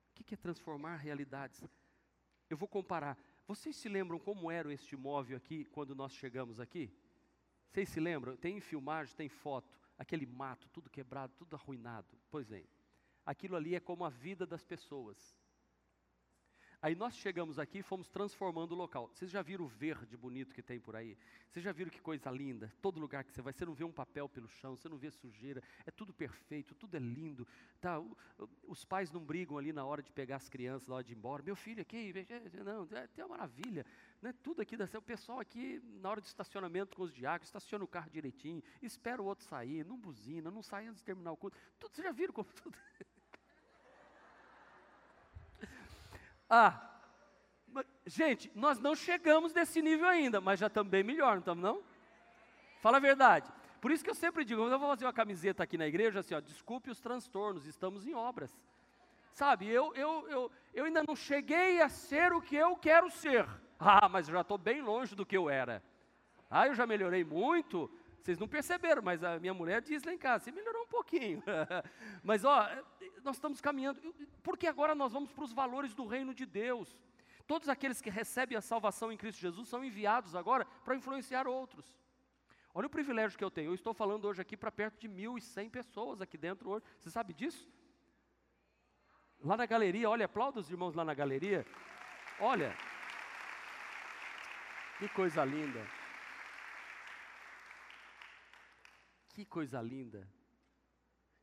[0.10, 1.64] O que é transformar realidades?
[2.50, 3.18] Eu vou comparar.
[3.48, 6.92] Vocês se lembram como era este imóvel aqui quando nós chegamos aqui?
[7.70, 8.38] Vocês se lembram?
[8.38, 12.08] Tem filmagem, tem foto, aquele mato, tudo quebrado, tudo arruinado.
[12.30, 12.64] Pois é,
[13.26, 15.38] aquilo ali é como a vida das pessoas.
[16.84, 19.10] Aí nós chegamos aqui e fomos transformando o local.
[19.14, 21.18] Vocês já viram o verde bonito que tem por aí?
[21.48, 22.74] Vocês já viram que coisa linda?
[22.82, 25.10] Todo lugar que você vai, você não vê um papel pelo chão, você não vê
[25.10, 27.48] sujeira, é tudo perfeito, tudo é lindo.
[27.80, 28.04] Tá,
[28.68, 31.16] os pais não brigam ali na hora de pegar as crianças, na hora de ir
[31.16, 31.42] embora.
[31.42, 32.14] Meu filho aqui,
[32.66, 33.86] não, é, uma maravilha.
[34.22, 34.34] Né?
[34.44, 38.10] Tudo aqui, o pessoal aqui, na hora de estacionamento com os diáconos, estaciona o carro
[38.10, 41.58] direitinho, espera o outro sair, não buzina, não sai antes de terminar o culto.
[41.80, 42.78] Tudo, vocês já viram como tudo.
[46.50, 46.90] Ah,
[48.06, 51.84] gente, nós não chegamos nesse nível ainda, mas já estamos bem melhor, não estamos não?
[52.82, 53.52] Fala a verdade.
[53.82, 56.34] Por isso que eu sempre digo, eu vou fazer uma camiseta aqui na igreja, assim,
[56.34, 58.58] ó, desculpe os transtornos, estamos em obras.
[59.34, 63.48] Sabe, eu, eu, eu, eu ainda não cheguei a ser o que eu quero ser.
[63.80, 65.84] Ah, mas eu já estou bem longe do que eu era.
[66.50, 67.90] Ah, eu já melhorei muito.
[68.24, 71.44] Vocês não perceberam, mas a minha mulher diz lá em casa, você melhorou um pouquinho.
[72.24, 72.70] mas ó,
[73.22, 74.00] nós estamos caminhando,
[74.42, 76.98] porque agora nós vamos para os valores do reino de Deus.
[77.46, 82.00] Todos aqueles que recebem a salvação em Cristo Jesus são enviados agora para influenciar outros.
[82.74, 83.72] Olha o privilégio que eu tenho.
[83.72, 86.86] Eu estou falando hoje aqui para perto de 1.100 pessoas aqui dentro hoje.
[87.00, 87.70] Você sabe disso?
[89.44, 91.66] Lá na galeria, olha, aplauda os irmãos lá na galeria.
[92.40, 92.74] Olha,
[94.98, 95.86] que coisa linda.
[99.34, 100.28] Que coisa linda.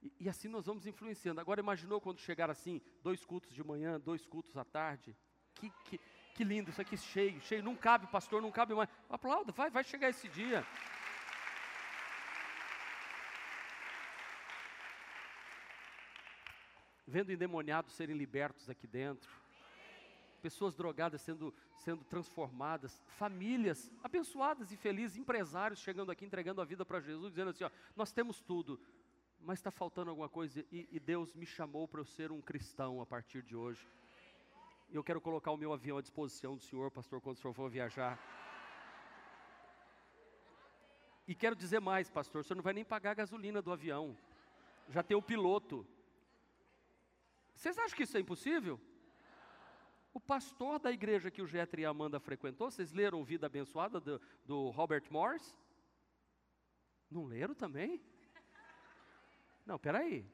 [0.01, 1.41] E, e, assim nós vamos influenciando.
[1.41, 5.17] Agora imaginou quando chegar assim, dois cultos de manhã, dois cultos à tarde?
[5.55, 6.01] Que, que,
[6.35, 7.63] que lindo, isso aqui cheio, cheio.
[7.63, 8.89] Não cabe, pastor, não cabe mais.
[9.09, 10.65] Aplauda, vai, vai chegar esse dia.
[17.07, 19.40] Vendo endemoniados serem libertos aqui dentro
[20.41, 26.85] pessoas drogadas sendo, sendo transformadas, famílias abençoadas e felizes, empresários chegando aqui entregando a vida
[26.85, 28.81] para Jesus, dizendo assim: ó, nós temos tudo,
[29.41, 33.01] mas está faltando alguma coisa e, e Deus me chamou para eu ser um cristão
[33.01, 33.87] a partir de hoje.
[34.91, 37.71] Eu quero colocar o meu avião à disposição do senhor, pastor, quando o senhor for
[37.71, 38.19] viajar.
[41.29, 44.17] E quero dizer mais, pastor, o senhor não vai nem pagar a gasolina do avião.
[44.89, 45.87] Já tem o piloto.
[47.55, 48.81] Vocês acham que isso é impossível?
[50.13, 54.21] O pastor da igreja que o Getro e Amanda frequentou, vocês leram Vida Abençoada do,
[54.45, 55.57] do Robert Morris?
[57.11, 58.03] Não leram também?
[59.65, 60.27] Não, peraí.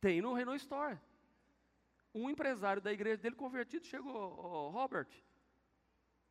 [0.00, 0.98] Tem no Renault Store.
[2.14, 5.08] Um empresário da igreja dele convertido chegou, oh, Robert,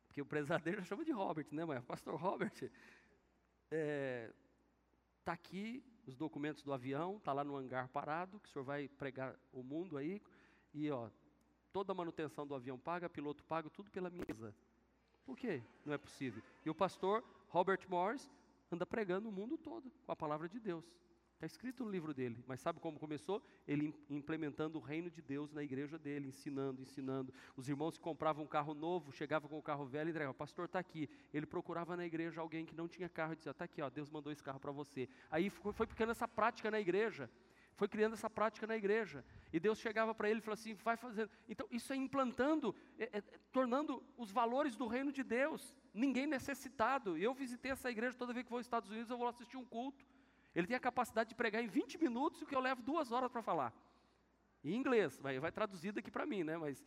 [0.06, 2.70] porque o empresário dele já chama de Robert, né, mas pastor Robert, está
[3.70, 4.32] é,
[5.24, 8.88] tá aqui os documentos do avião, está lá no hangar parado, que o senhor vai
[8.88, 10.20] pregar o mundo aí,
[10.72, 11.08] e ó,
[11.76, 14.54] toda a manutenção do avião paga, piloto paga, tudo pela mesa.
[15.26, 15.62] Por quê?
[15.84, 16.42] Não é possível.
[16.64, 18.30] E o pastor Robert Morris
[18.72, 20.86] anda pregando o mundo todo com a palavra de Deus.
[21.34, 23.42] Está escrito no livro dele, mas sabe como começou?
[23.68, 27.30] Ele implementando o reino de Deus na igreja dele, ensinando, ensinando.
[27.54, 30.64] Os irmãos que compravam um carro novo, chegavam com o carro velho e entregavam, pastor
[30.64, 31.10] está aqui.
[31.30, 34.08] Ele procurava na igreja alguém que não tinha carro e dizia, está aqui, ó, Deus
[34.08, 35.10] mandou esse carro para você.
[35.30, 37.28] Aí foi, foi essa prática na igreja
[37.76, 39.24] foi criando essa prática na igreja.
[39.56, 41.30] E Deus chegava para ele e falou assim: vai fazendo.
[41.48, 45.74] Então, isso é implantando, é, é, tornando os valores do reino de Deus.
[45.94, 47.16] Ninguém necessitado.
[47.16, 49.64] Eu visitei essa igreja toda vez que vou aos Estados Unidos, eu vou assistir um
[49.64, 50.04] culto.
[50.54, 53.32] Ele tem a capacidade de pregar em 20 minutos o que eu levo duas horas
[53.32, 53.72] para falar.
[54.62, 56.58] Em inglês, vai, vai traduzido aqui para mim, né?
[56.58, 56.84] Mas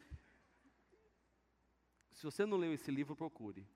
[2.11, 3.67] se você não leu esse livro, procure.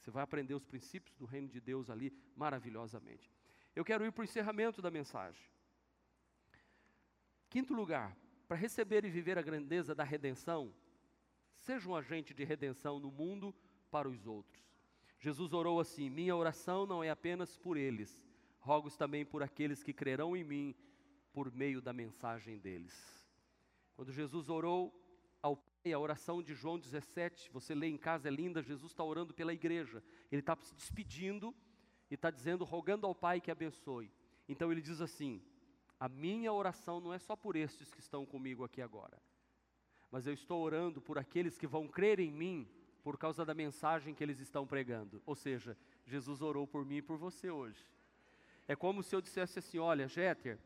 [0.00, 3.30] Você vai aprender os princípios do reino de Deus ali maravilhosamente.
[3.76, 5.48] Eu quero ir para o encerramento da mensagem.
[7.48, 8.16] Quinto lugar,
[8.50, 10.74] para receber e viver a grandeza da redenção,
[11.60, 13.54] seja um agente de redenção no mundo
[13.92, 14.60] para os outros.
[15.20, 18.20] Jesus orou assim: Minha oração não é apenas por eles,
[18.58, 20.74] rogo também por aqueles que crerão em mim
[21.32, 23.24] por meio da mensagem deles.
[23.94, 24.92] Quando Jesus orou
[25.40, 29.04] ao Pai, a oração de João 17, você lê em casa, é linda, Jesus está
[29.04, 31.54] orando pela igreja, ele está se despedindo
[32.10, 34.10] e está dizendo, rogando ao Pai que abençoe.
[34.48, 35.40] Então ele diz assim:
[36.00, 39.20] a minha oração não é só por estes que estão comigo aqui agora,
[40.10, 42.66] mas eu estou orando por aqueles que vão crer em mim
[43.02, 45.22] por causa da mensagem que eles estão pregando.
[45.26, 45.76] Ou seja,
[46.06, 47.84] Jesus orou por mim e por você hoje.
[48.66, 50.58] É como se eu dissesse assim: olha, Jéter,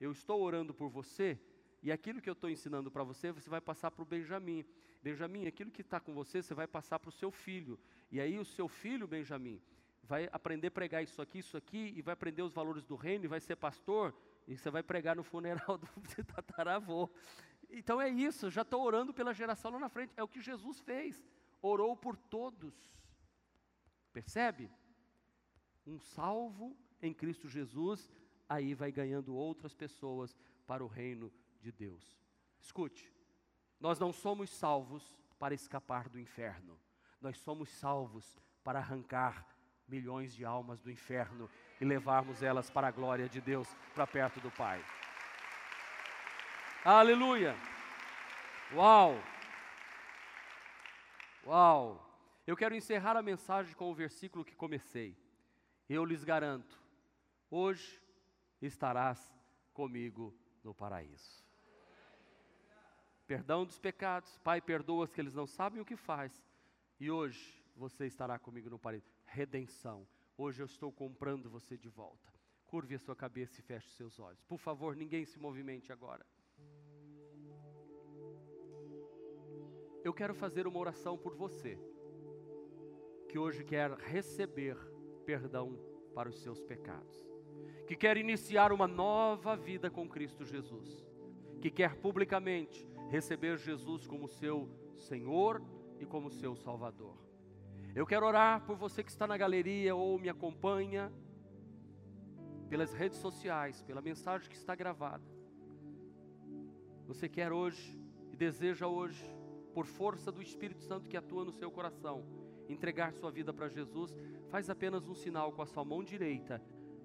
[0.00, 1.38] eu estou orando por você,
[1.82, 4.64] e aquilo que eu estou ensinando para você, você vai passar para o Benjamim.
[5.02, 7.78] Benjamim, aquilo que está com você, você vai passar para o seu filho.
[8.10, 9.62] E aí o seu filho, Benjamim,
[10.02, 13.24] vai aprender a pregar isso aqui, isso aqui, e vai aprender os valores do reino,
[13.24, 14.14] e vai ser pastor,
[14.50, 17.08] e você vai pregar no funeral do tataravô.
[17.70, 20.12] Então é isso, já estou orando pela geração lá na frente.
[20.16, 21.24] É o que Jesus fez.
[21.62, 22.74] Orou por todos.
[24.12, 24.68] Percebe?
[25.86, 28.10] Um salvo em Cristo Jesus,
[28.48, 30.36] aí vai ganhando outras pessoas
[30.66, 32.18] para o reino de Deus.
[32.58, 33.10] Escute,
[33.78, 36.76] nós não somos salvos para escapar do inferno,
[37.20, 39.46] nós somos salvos para arrancar
[39.86, 41.48] milhões de almas do inferno
[41.80, 44.84] e levarmos elas para a glória de Deus, para perto do Pai.
[46.84, 47.56] Aleluia!
[48.74, 49.14] Uau!
[51.46, 52.06] Uau!
[52.46, 55.16] Eu quero encerrar a mensagem com o versículo que comecei.
[55.88, 56.78] Eu lhes garanto,
[57.50, 58.00] hoje
[58.60, 59.34] estarás
[59.72, 61.44] comigo no paraíso.
[63.26, 66.32] Perdão dos pecados, Pai, perdoa-os que eles não sabem o que faz.
[66.98, 69.08] E hoje você estará comigo no paraíso.
[69.24, 70.06] Redenção.
[70.42, 72.32] Hoje eu estou comprando você de volta.
[72.66, 74.42] Curve a sua cabeça e feche seus olhos.
[74.44, 76.24] Por favor, ninguém se movimente agora.
[80.02, 81.78] Eu quero fazer uma oração por você,
[83.28, 84.78] que hoje quer receber
[85.26, 85.78] perdão
[86.14, 87.22] para os seus pecados,
[87.86, 91.06] que quer iniciar uma nova vida com Cristo Jesus,
[91.60, 95.62] que quer publicamente receber Jesus como seu Senhor
[95.98, 97.29] e como seu Salvador.
[97.94, 101.12] Eu quero orar por você que está na galeria ou me acompanha
[102.68, 105.24] pelas redes sociais, pela mensagem que está gravada.
[107.06, 107.98] Você quer hoje
[108.32, 109.24] e deseja hoje
[109.74, 112.24] por força do Espírito Santo que atua no seu coração,
[112.68, 114.16] entregar sua vida para Jesus,
[114.48, 116.62] faz apenas um sinal com a sua mão direita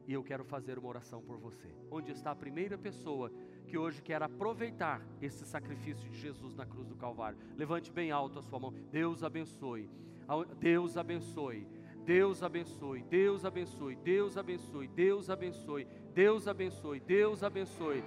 [0.08, 1.68] e eu quero fazer uma oração por você.
[1.90, 3.32] Onde está a primeira pessoa
[3.68, 7.40] que hoje quer aproveitar esse sacrifício de Jesus na cruz do Calvário?
[7.58, 8.72] Levante bem alto a sua mão.
[8.92, 9.90] Deus abençoe.
[10.60, 11.68] Deus abençoe.
[12.06, 18.04] Deus abençoe, Deus abençoe, Deus abençoe, Deus abençoe, Deus abençoe, Deus abençoe.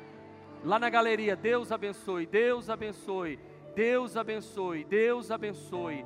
[0.64, 3.40] Lá na galeria, Deus abençoe, Deus abençoe.
[3.78, 6.04] Deus abençoe, Deus abençoe,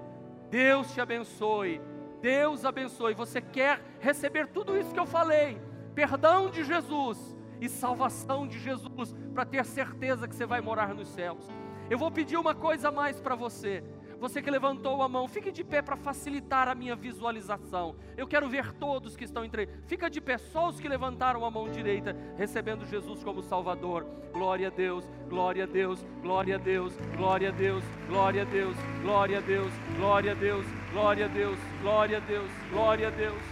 [0.50, 1.80] Deus te abençoe,
[2.20, 3.14] Deus abençoe.
[3.14, 5.58] Você quer receber tudo isso que eu falei:
[5.94, 11.08] perdão de Jesus e salvação de Jesus, para ter certeza que você vai morar nos
[11.08, 11.48] céus.
[11.88, 13.82] Eu vou pedir uma coisa a mais para você.
[14.22, 17.96] Você que levantou a mão, fique de pé para facilitar a minha visualização.
[18.16, 19.66] Eu quero ver todos que estão entre.
[19.88, 24.06] Fica de pé, só os que levantaram a mão direita, recebendo Jesus como Salvador.
[24.32, 28.76] Glória a Deus, glória a Deus, glória a Deus, glória a Deus, glória a Deus,
[29.02, 33.42] glória a Deus, glória a Deus, glória a Deus, glória a Deus, glória a Deus.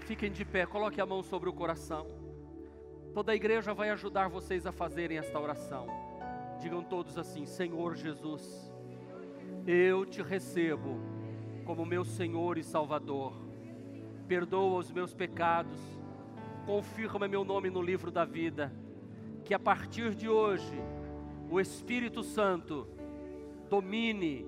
[0.00, 2.21] Fiquem de pé, coloque a mão sobre o coração.
[3.14, 5.86] Toda a igreja vai ajudar vocês a fazerem esta oração.
[6.58, 8.72] Digam todos assim: Senhor Jesus,
[9.66, 10.98] eu te recebo
[11.66, 13.34] como meu Senhor e Salvador.
[14.26, 15.78] Perdoa os meus pecados,
[16.64, 18.72] confirma meu nome no livro da vida.
[19.44, 20.80] Que a partir de hoje,
[21.50, 22.88] o Espírito Santo
[23.68, 24.46] domine,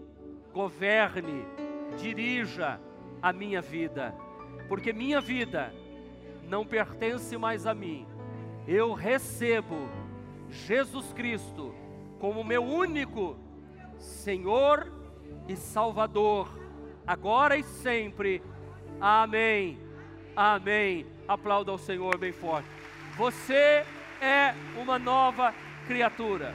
[0.54, 1.44] governe,
[1.98, 2.80] dirija
[3.20, 4.14] a minha vida,
[4.68, 5.70] porque minha vida
[6.48, 8.13] não pertence mais a mim
[8.66, 9.88] eu recebo
[10.48, 11.74] Jesus Cristo
[12.18, 13.36] como meu único
[13.98, 14.90] Senhor
[15.48, 16.48] e Salvador,
[17.06, 18.42] agora e sempre.
[19.00, 19.78] Amém.
[20.34, 21.06] Amém.
[21.28, 22.68] Aplauda ao Senhor bem forte.
[23.16, 23.84] Você
[24.20, 25.54] é uma nova
[25.86, 26.54] criatura.